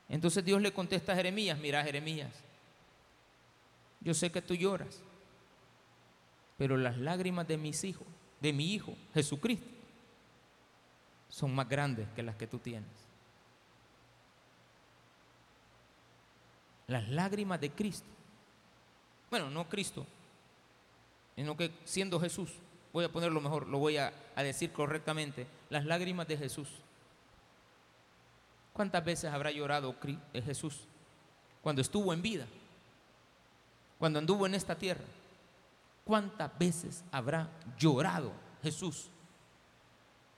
Entonces 0.08 0.44
Dios 0.44 0.60
le 0.60 0.72
contesta 0.72 1.12
a 1.12 1.16
Jeremías, 1.16 1.58
mira 1.58 1.82
Jeremías, 1.82 2.32
yo 4.00 4.12
sé 4.12 4.30
que 4.30 4.42
tú 4.42 4.54
lloras, 4.54 5.00
pero 6.58 6.76
las 6.76 6.98
lágrimas 6.98 7.48
de 7.48 7.56
mis 7.56 7.82
hijos 7.84 8.06
de 8.42 8.52
mi 8.52 8.74
Hijo 8.74 8.94
Jesucristo 9.14 9.66
son 11.28 11.54
más 11.54 11.68
grandes 11.68 12.08
que 12.14 12.22
las 12.22 12.36
que 12.36 12.46
tú 12.46 12.58
tienes. 12.58 12.90
Las 16.88 17.08
lágrimas 17.08 17.60
de 17.60 17.70
Cristo. 17.70 18.08
Bueno, 19.32 19.48
no 19.48 19.66
Cristo, 19.66 20.04
sino 21.36 21.56
que 21.56 21.72
siendo 21.86 22.20
Jesús, 22.20 22.50
voy 22.92 23.06
a 23.06 23.10
ponerlo 23.10 23.40
mejor, 23.40 23.66
lo 23.66 23.78
voy 23.78 23.96
a, 23.96 24.12
decir 24.36 24.72
correctamente, 24.72 25.46
las 25.70 25.86
lágrimas 25.86 26.28
de 26.28 26.36
Jesús. 26.36 26.68
¿Cuántas 28.74 29.02
veces 29.02 29.32
habrá 29.32 29.50
llorado 29.50 29.96
eh, 30.34 30.42
Jesús 30.42 30.80
cuando 31.62 31.80
estuvo 31.80 32.12
en 32.12 32.20
vida? 32.20 32.46
Cuando 33.98 34.18
anduvo 34.18 34.44
en 34.44 34.54
esta 34.54 34.76
tierra. 34.76 35.04
¿Cuántas 36.04 36.58
veces 36.58 37.02
habrá 37.10 37.48
llorado 37.78 38.32
Jesús 38.62 39.08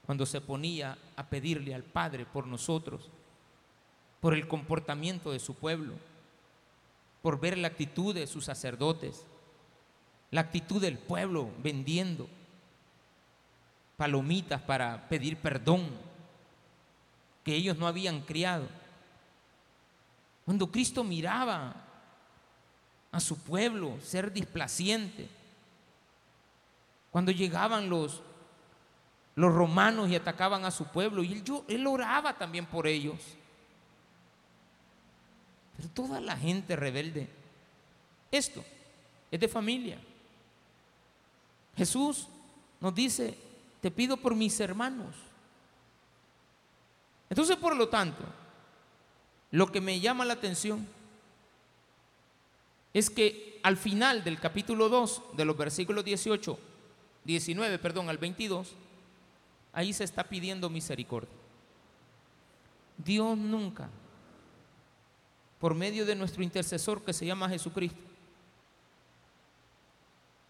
cuando 0.07 0.25
se 0.25 0.41
ponía 0.41 0.97
a 1.17 1.27
pedirle 1.27 1.75
al 1.75 1.83
Padre 1.83 2.27
por 2.27 2.47
nosotros, 2.47 3.11
por 4.21 4.35
el 4.35 4.47
comportamiento 4.47 5.33
de 5.33 5.41
su 5.41 5.55
pueblo, 5.55 5.95
por 7.25 7.41
ver 7.41 7.57
la 7.57 7.69
actitud 7.69 8.15
de 8.15 8.27
sus 8.27 8.45
sacerdotes, 8.45 9.25
la 10.31 10.43
actitud 10.43 10.79
del 10.79 10.99
pueblo 10.99 11.49
vendiendo 11.63 12.29
palomitas 13.97 14.61
para 14.61 15.09
pedir 15.09 15.39
perdón 15.39 15.89
que 17.43 17.55
ellos 17.55 17.79
no 17.79 17.87
habían 17.87 18.21
criado? 18.21 18.69
Cuando 20.45 20.71
Cristo 20.71 21.03
miraba 21.03 21.75
a 23.11 23.21
su 23.21 23.39
pueblo 23.39 23.99
ser 24.03 24.31
displaciente, 24.31 25.27
cuando 27.11 27.33
llegaban 27.33 27.89
los, 27.89 28.21
los 29.35 29.51
romanos 29.51 30.11
y 30.11 30.17
atacaban 30.17 30.67
a 30.67 30.71
su 30.71 30.85
pueblo, 30.89 31.23
y 31.25 31.33
él, 31.33 31.43
yo, 31.43 31.65
él 31.69 31.87
oraba 31.87 32.37
también 32.37 32.67
por 32.67 32.87
ellos. 32.87 33.17
Pero 35.77 35.89
toda 35.91 36.21
la 36.21 36.37
gente 36.37 36.77
rebelde, 36.77 37.29
esto 38.31 38.65
es 39.31 39.41
de 39.41 39.49
familia. 39.49 39.99
Jesús 41.77 42.29
nos 42.81 42.95
dice, 42.95 43.37
te 43.81 43.91
pido 43.91 44.17
por 44.17 44.35
mis 44.35 44.59
hermanos. 44.61 45.15
Entonces, 47.29 47.57
por 47.57 47.75
lo 47.77 47.89
tanto, 47.89 48.25
lo 49.51 49.71
que 49.73 49.81
me 49.81 49.99
llama 50.01 50.25
la 50.25 50.35
atención 50.35 50.87
es 52.93 53.11
que 53.11 53.59
al 53.63 53.77
final 53.77 54.23
del 54.23 54.39
capítulo 54.39 54.89
2, 54.89 55.23
de 55.37 55.45
los 55.45 55.57
versículos 55.57 56.05
18 56.05 56.59
19, 57.25 57.79
perdón, 57.79 58.09
al 58.11 58.19
22, 58.19 58.73
ahí 59.73 59.93
se 59.93 60.05
está 60.05 60.25
pidiendo 60.25 60.69
misericordia. 60.69 61.33
Dios 62.99 63.37
nunca, 63.37 63.89
por 65.65 65.75
medio 65.75 66.05
de 66.05 66.15
nuestro 66.15 66.43
intercesor 66.43 67.03
que 67.03 67.15
se 67.15 67.25
llama 67.25 67.49
Jesucristo, 67.49 67.99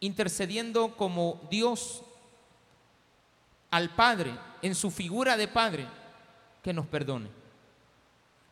intercediendo 0.00 0.96
como 0.96 1.40
Dios 1.48 2.02
al 3.70 3.94
Padre, 3.94 4.36
en 4.60 4.74
su 4.74 4.90
figura 4.90 5.36
de 5.36 5.46
Padre, 5.46 5.86
que 6.64 6.72
nos 6.72 6.88
perdone. 6.88 7.28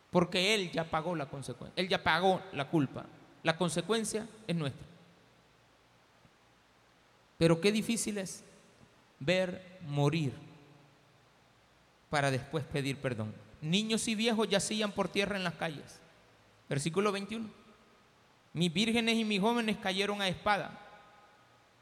Porque 0.09 0.55
Él 0.55 0.71
ya 0.71 0.89
pagó 0.89 1.17
la 1.17 1.25
consecuencia, 1.25 1.73
Él 1.75 1.89
ya 1.89 2.01
pagó 2.01 2.41
la 2.53 2.69
culpa. 2.69 3.07
La 3.43 3.57
consecuencia 3.57 4.25
es 4.47 4.55
nuestra. 4.55 4.87
Pero 7.37 7.59
qué 7.59 7.73
difícil 7.73 8.19
es 8.19 8.41
ver 9.19 9.79
morir 9.81 10.31
para 12.09 12.31
después 12.31 12.63
pedir 12.63 12.95
perdón. 12.99 13.35
Niños 13.61 14.07
y 14.07 14.15
viejos 14.15 14.47
yacían 14.47 14.93
por 14.93 15.09
tierra 15.09 15.35
en 15.35 15.43
las 15.43 15.55
calles. 15.55 15.99
Versículo 16.73 17.11
21. 17.11 17.47
Mis 18.53 18.73
vírgenes 18.73 19.15
y 19.15 19.23
mis 19.23 19.39
jóvenes 19.39 19.77
cayeron 19.77 20.23
a 20.23 20.27
espada. 20.27 20.75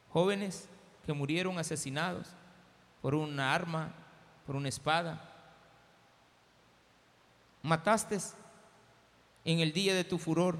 Jóvenes 0.10 0.68
que 1.06 1.14
murieron 1.14 1.58
asesinados 1.58 2.28
por 3.02 3.16
una 3.16 3.56
arma, 3.56 3.94
por 4.46 4.58
una 4.58 4.68
espada. 4.68 5.34
Mataste 7.62 8.18
en 9.46 9.62
el 9.62 9.72
día 9.72 9.96
de 9.96 10.04
tu 10.04 10.18
furor 10.18 10.58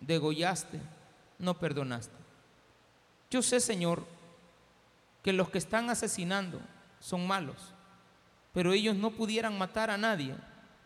degollaste, 0.00 0.80
no 1.38 1.58
perdonaste. 1.58 2.16
Yo 3.30 3.42
sé, 3.42 3.60
Señor, 3.60 4.06
que 5.22 5.34
los 5.34 5.50
que 5.50 5.58
están 5.58 5.90
asesinando 5.90 6.58
son 7.00 7.26
malos, 7.26 7.74
pero 8.54 8.72
ellos 8.72 8.96
no 8.96 9.10
pudieran 9.10 9.58
matar 9.58 9.90
a 9.90 9.98
nadie 9.98 10.34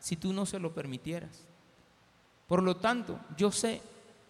si 0.01 0.17
tú 0.17 0.33
no 0.33 0.47
se 0.47 0.59
lo 0.59 0.75
permitieras. 0.75 1.47
Por 2.47 2.63
lo 2.63 2.77
tanto, 2.77 3.19
yo 3.37 3.51
sé 3.51 3.81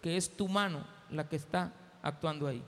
que 0.01 0.17
es 0.17 0.35
tu 0.35 0.47
mano 0.47 0.85
la 1.09 1.27
que 1.27 1.35
está 1.35 1.71
actuando 2.01 2.47
ahí. 2.47 2.63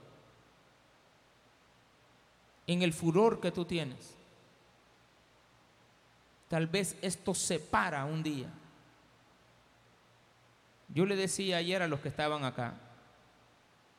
En 2.68 2.82
el 2.82 2.94
furor 2.94 3.40
que 3.40 3.52
tú 3.52 3.66
tienes. 3.66 4.16
Tal 6.48 6.68
vez 6.68 6.98
esto 7.02 7.34
se 7.34 7.60
para 7.60 8.06
un 8.06 8.24
día. 8.24 8.48
Yo 10.90 11.06
le 11.06 11.16
decía 11.16 11.58
ayer 11.58 11.82
a 11.82 11.88
los 11.88 12.00
que 12.00 12.10
estaban 12.10 12.44
acá, 12.44 12.76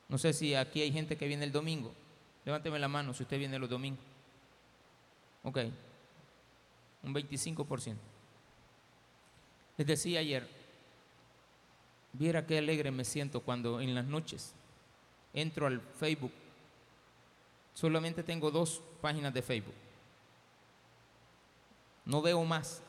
no 0.09 0.19
sé 0.19 0.33
si 0.33 0.55
aquí 0.55 0.81
hay 0.81 0.93
gente 0.93 1.17
que 1.17 1.27
viene 1.27 1.45
el 1.45 1.53
domingo. 1.53 1.93
Levánteme 2.45 2.79
la 2.79 2.89
mano 2.89 3.13
si 3.13 3.25
usted 3.25 3.39
viene 3.39 3.59
los 3.59 3.69
domingos. 3.69 4.05
Ok, 5.43 5.59
un 7.03 7.15
25%. 7.15 7.97
Les 9.77 9.87
decía 9.87 10.21
ayer, 10.21 10.49
viera 12.17 12.47
qué 12.47 12.59
alegre 12.59 12.91
me 12.91 13.05
siento 13.05 13.41
cuando 13.41 13.81
en 13.81 13.95
las 13.95 14.07
noches 14.07 14.55
entro 15.33 15.67
al 15.67 15.81
Facebook. 15.81 16.33
Solamente 17.75 18.23
tengo 18.23 18.51
dos 18.51 18.81
páginas 19.01 19.35
de 19.35 19.43
Facebook. 19.43 19.75
No 22.05 22.23
veo 22.23 22.43
más, 22.45 22.83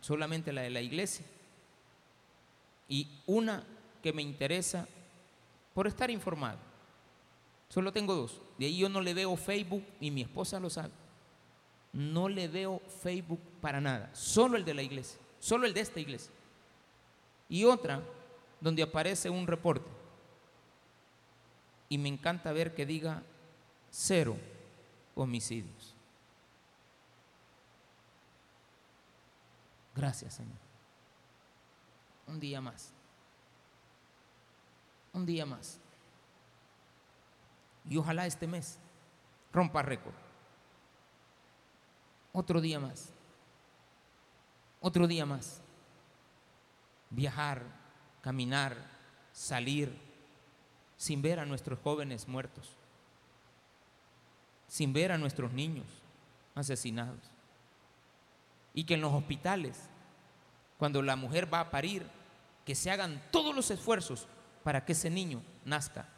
solamente 0.00 0.52
la 0.52 0.62
de 0.62 0.70
la 0.70 0.80
iglesia. 0.80 1.24
Y 2.88 3.08
una 3.26 3.64
que 4.02 4.12
me 4.12 4.22
interesa 4.22 4.86
por 5.74 5.86
estar 5.86 6.10
informado. 6.10 6.58
Solo 7.68 7.92
tengo 7.92 8.14
dos. 8.14 8.40
De 8.58 8.66
ahí 8.66 8.78
yo 8.78 8.88
no 8.88 9.00
le 9.00 9.14
veo 9.14 9.36
Facebook 9.36 9.84
y 10.00 10.10
mi 10.10 10.22
esposa 10.22 10.60
lo 10.60 10.70
sabe. 10.70 10.92
No 11.92 12.28
le 12.28 12.46
veo 12.48 12.80
Facebook 13.02 13.40
para 13.60 13.80
nada. 13.80 14.14
Solo 14.14 14.56
el 14.56 14.64
de 14.64 14.74
la 14.74 14.82
iglesia. 14.82 15.18
Solo 15.40 15.66
el 15.66 15.74
de 15.74 15.80
esta 15.80 15.98
iglesia. 15.98 16.32
Y 17.48 17.64
otra 17.64 18.02
donde 18.60 18.82
aparece 18.82 19.30
un 19.30 19.46
reporte. 19.46 19.90
Y 21.88 21.98
me 21.98 22.08
encanta 22.08 22.52
ver 22.52 22.74
que 22.74 22.86
diga 22.86 23.22
cero 23.90 24.36
homicidios. 25.14 25.94
Gracias, 29.94 30.34
Señor. 30.34 30.58
Un 32.26 32.40
día 32.40 32.60
más. 32.60 32.92
Un 35.12 35.24
día 35.24 35.46
más. 35.46 35.78
Y 37.88 37.96
ojalá 37.96 38.26
este 38.26 38.46
mes 38.46 38.78
rompa 39.52 39.80
récord. 39.82 40.14
Otro 42.32 42.60
día 42.60 42.78
más. 42.78 43.10
Otro 44.80 45.06
día 45.06 45.24
más. 45.24 45.62
Viajar, 47.08 47.62
caminar, 48.26 48.76
salir, 49.32 49.96
sin 50.96 51.22
ver 51.22 51.38
a 51.38 51.46
nuestros 51.46 51.78
jóvenes 51.78 52.26
muertos, 52.26 52.68
sin 54.66 54.92
ver 54.92 55.12
a 55.12 55.16
nuestros 55.16 55.52
niños 55.52 55.86
asesinados. 56.56 57.20
Y 58.74 58.82
que 58.82 58.94
en 58.94 59.00
los 59.00 59.14
hospitales, 59.14 59.78
cuando 60.76 61.02
la 61.02 61.14
mujer 61.14 61.54
va 61.54 61.60
a 61.60 61.70
parir, 61.70 62.04
que 62.64 62.74
se 62.74 62.90
hagan 62.90 63.22
todos 63.30 63.54
los 63.54 63.70
esfuerzos 63.70 64.26
para 64.64 64.84
que 64.84 64.90
ese 64.90 65.08
niño 65.08 65.40
nazca 65.64 66.08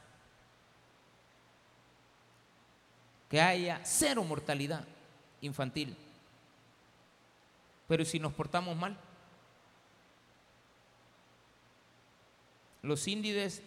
que 3.28 3.38
haya 3.38 3.82
cero 3.84 4.24
mortalidad 4.24 4.82
infantil. 5.42 5.94
Pero 7.86 8.02
si 8.06 8.18
nos 8.18 8.32
portamos 8.32 8.74
mal, 8.74 8.98
los 12.82 13.06
índices, 13.08 13.62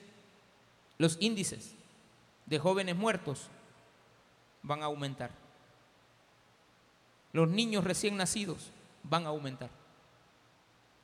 los 0.98 1.18
índices 1.20 1.74
de 2.46 2.60
jóvenes 2.60 2.96
muertos 2.96 3.48
van 4.64 4.84
a 4.84 4.86
aumentar. 4.86 5.32
Los 7.34 7.50
niños 7.50 7.84
recién 7.84 8.18
nacidos 8.18 8.70
van 9.04 9.26
a 9.26 9.30
aumentar 9.30 9.70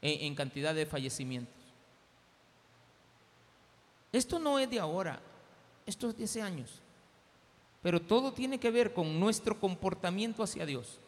en, 0.01 0.35
cantidad 0.35 0.75
de 0.75 0.85
fallecimientos. 0.85 1.55
Esto 4.11 4.39
no 4.39 4.59
es 4.59 4.69
de 4.69 4.79
ahora, 4.79 5.21
esto 5.85 6.09
es 6.09 6.33
de 6.33 6.41
años. 6.41 6.79
Pero 7.81 8.01
todo 8.01 8.33
tiene 8.33 8.59
que 8.59 8.71
ver 8.71 8.93
con 8.93 9.19
nuestro 9.19 9.59
comportamiento 9.59 10.43
hacia 10.43 10.65
Dios. 10.65 10.99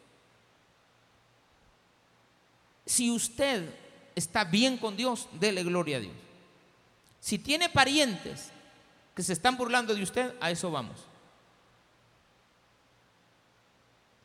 Si 2.86 3.10
usted 3.10 3.74
está 4.14 4.44
bien 4.44 4.78
con 4.78 4.96
Dios, 4.96 5.28
dele 5.38 5.62
gloria 5.62 5.98
a 5.98 6.00
Dios. 6.00 6.29
Si 7.20 7.38
tiene 7.38 7.68
parientes 7.68 8.50
que 9.14 9.22
se 9.22 9.34
están 9.34 9.56
burlando 9.56 9.94
de 9.94 10.02
usted, 10.02 10.34
a 10.40 10.50
eso 10.50 10.70
vamos. 10.70 11.04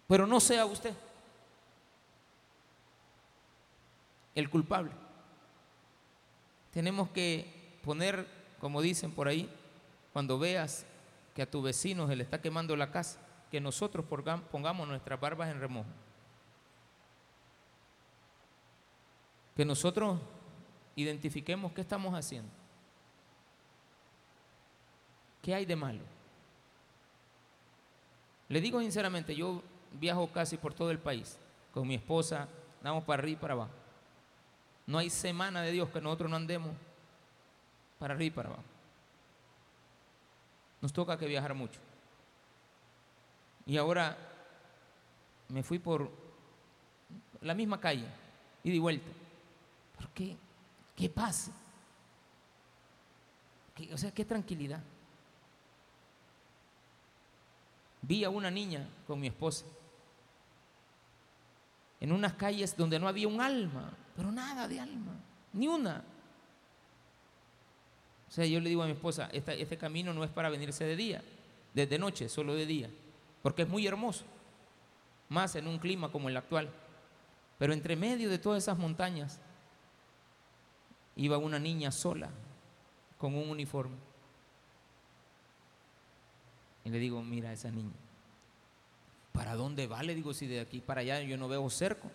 Pero 0.07 0.25
no 0.25 0.39
sea 0.39 0.65
usted 0.65 0.93
el 4.35 4.49
culpable. 4.49 4.91
Tenemos 6.71 7.09
que 7.09 7.79
poner, 7.83 8.27
como 8.59 8.81
dicen 8.81 9.11
por 9.11 9.27
ahí, 9.27 9.49
cuando 10.13 10.37
veas 10.37 10.85
que 11.33 11.41
a 11.41 11.49
tu 11.49 11.61
vecino 11.61 12.07
se 12.07 12.15
le 12.15 12.23
está 12.23 12.41
quemando 12.41 12.75
la 12.75 12.91
casa, 12.91 13.19
que 13.49 13.61
nosotros 13.61 14.05
pongamos 14.05 14.87
nuestras 14.87 15.19
barbas 15.19 15.49
en 15.49 15.59
remojo. 15.59 15.89
Que 19.55 19.63
nosotros 19.63 20.19
identifiquemos 20.97 21.71
qué 21.71 21.81
estamos 21.81 22.13
haciendo. 22.13 22.64
¿Qué 25.45 25.53
hay 25.53 25.63
de 25.63 25.75
malo? 25.75 26.01
Le 28.49 28.59
digo 28.59 28.79
sinceramente, 28.79 29.35
yo 29.35 29.61
viajo 29.91 30.25
casi 30.31 30.57
por 30.57 30.73
todo 30.73 30.89
el 30.89 30.97
país 30.97 31.37
con 31.71 31.87
mi 31.87 31.93
esposa, 31.93 32.49
andamos 32.79 33.03
para 33.03 33.21
arriba 33.21 33.37
y 33.37 33.41
para 33.41 33.53
abajo. 33.53 33.71
No 34.87 34.97
hay 34.97 35.11
semana 35.11 35.61
de 35.61 35.71
Dios 35.71 35.87
que 35.91 36.01
nosotros 36.01 36.31
no 36.31 36.37
andemos 36.37 36.71
para 37.99 38.15
arriba 38.15 38.25
y 38.25 38.31
para 38.31 38.49
abajo 38.49 38.63
nos 40.81 40.91
toca 40.91 41.15
que 41.15 41.27
viajar 41.27 41.53
mucho. 41.53 41.79
Y 43.67 43.77
ahora 43.77 44.17
me 45.49 45.61
fui 45.61 45.77
por 45.77 46.09
la 47.41 47.53
misma 47.53 47.79
calle, 47.79 48.07
y 48.63 48.71
di 48.71 48.79
vuelta. 48.79 49.11
¿Por 49.95 50.09
qué? 50.09 50.35
¿Qué 50.95 51.07
pasa? 51.07 51.51
o 53.93 53.97
sea, 53.99 54.11
qué 54.11 54.25
tranquilidad. 54.25 54.81
Vi 58.07 58.23
a 58.23 58.29
una 58.29 58.51
niña 58.51 58.87
con 59.07 59.19
mi 59.19 59.27
esposa 59.27 59.65
en 61.99 62.11
unas 62.11 62.33
calles 62.33 62.77
donde 62.77 62.99
no 62.99 63.07
había 63.07 63.27
un 63.27 63.41
alma, 63.41 63.91
pero 64.15 64.31
nada 64.31 64.67
de 64.67 64.79
alma, 64.79 65.13
ni 65.53 65.67
una. 65.67 66.03
O 68.27 68.31
sea, 68.31 68.45
yo 68.45 68.59
le 68.59 68.69
digo 68.69 68.83
a 68.83 68.85
mi 68.85 68.91
esposa, 68.91 69.29
este 69.31 69.77
camino 69.77 70.13
no 70.13 70.23
es 70.23 70.29
para 70.29 70.49
venirse 70.49 70.83
de 70.83 70.95
día, 70.95 71.23
desde 71.73 71.97
noche, 71.97 72.29
solo 72.29 72.53
de 72.53 72.67
día, 72.67 72.89
porque 73.41 73.63
es 73.63 73.69
muy 73.69 73.87
hermoso, 73.87 74.23
más 75.29 75.55
en 75.55 75.67
un 75.67 75.79
clima 75.79 76.11
como 76.11 76.29
el 76.29 76.37
actual. 76.37 76.69
Pero 77.57 77.73
entre 77.73 77.95
medio 77.95 78.29
de 78.29 78.37
todas 78.37 78.61
esas 78.61 78.77
montañas 78.77 79.39
iba 81.15 81.37
una 81.39 81.57
niña 81.57 81.91
sola, 81.91 82.29
con 83.17 83.33
un 83.35 83.49
uniforme. 83.49 83.95
Y 86.85 86.89
le 86.89 86.99
digo, 86.99 87.21
mira 87.23 87.51
esa 87.51 87.71
niña, 87.71 87.95
¿para 89.33 89.55
dónde 89.55 89.87
va? 89.87 90.03
Le 90.03 90.13
digo, 90.13 90.33
si 90.33 90.45
de 90.45 90.61
aquí 90.61 90.79
para 90.79 91.01
allá 91.01 91.21
yo 91.21 91.35
no 91.35 91.47
veo 91.47 91.67
cerco, 91.69 92.11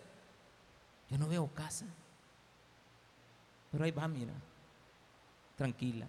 yo 1.10 1.18
no 1.18 1.28
veo 1.28 1.48
casa. 1.48 1.86
Pero 3.72 3.84
ahí 3.84 3.90
va, 3.90 4.08
mira 4.08 4.32
tranquila, 5.56 6.06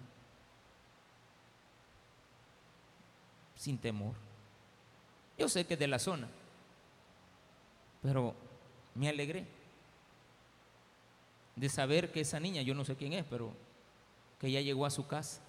sin 3.54 3.76
temor. 3.76 4.14
Yo 5.36 5.46
sé 5.46 5.66
que 5.66 5.74
es 5.74 5.80
de 5.80 5.88
la 5.88 5.98
zona, 5.98 6.26
pero 8.00 8.34
me 8.94 9.10
alegré 9.10 9.46
de 11.54 11.68
saber 11.68 12.12
que 12.12 12.20
esa 12.20 12.40
niña, 12.40 12.62
yo 12.62 12.74
no 12.74 12.84
sé 12.84 12.96
quién 12.96 13.12
es, 13.12 13.26
pero 13.28 13.52
que 14.40 14.50
ya 14.50 14.62
llegó 14.62 14.86
a 14.86 14.90
su 14.90 15.06
casa 15.06 15.42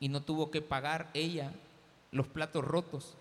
y 0.00 0.08
no 0.08 0.22
tuvo 0.22 0.50
que 0.50 0.62
pagar 0.62 1.10
ella 1.14 1.52
los 2.12 2.26
platos 2.26 2.64
rotos 2.64 3.16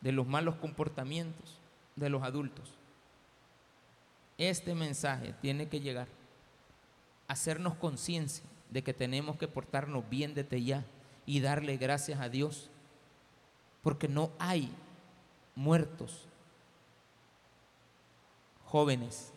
de 0.00 0.12
los 0.12 0.26
malos 0.26 0.56
comportamientos 0.56 1.58
de 1.96 2.08
los 2.08 2.22
adultos. 2.22 2.74
Este 4.38 4.74
mensaje 4.74 5.34
tiene 5.40 5.68
que 5.68 5.80
llegar 5.80 6.08
hacernos 7.32 7.74
conciencia 7.76 8.44
de 8.68 8.82
que 8.82 8.92
tenemos 8.92 9.36
que 9.36 9.48
portarnos 9.48 10.08
bien 10.10 10.34
desde 10.34 10.62
ya 10.62 10.84
y 11.24 11.40
darle 11.40 11.78
gracias 11.78 12.20
a 12.20 12.28
Dios, 12.28 12.68
porque 13.82 14.06
no 14.06 14.30
hay 14.38 14.70
muertos, 15.54 16.26
jóvenes, 18.66 19.32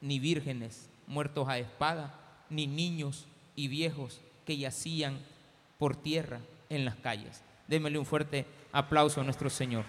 ni 0.00 0.20
vírgenes 0.20 0.88
muertos 1.08 1.48
a 1.48 1.58
espada, 1.58 2.14
ni 2.50 2.68
niños 2.68 3.26
y 3.56 3.66
viejos 3.66 4.20
que 4.44 4.56
yacían 4.56 5.18
por 5.78 5.96
tierra 5.96 6.40
en 6.68 6.84
las 6.84 6.96
calles. 6.96 7.42
Démele 7.68 7.98
un 7.98 8.06
fuerte 8.06 8.44
aplauso 8.72 9.20
a 9.20 9.24
nuestro 9.24 9.48
Señor. 9.48 9.84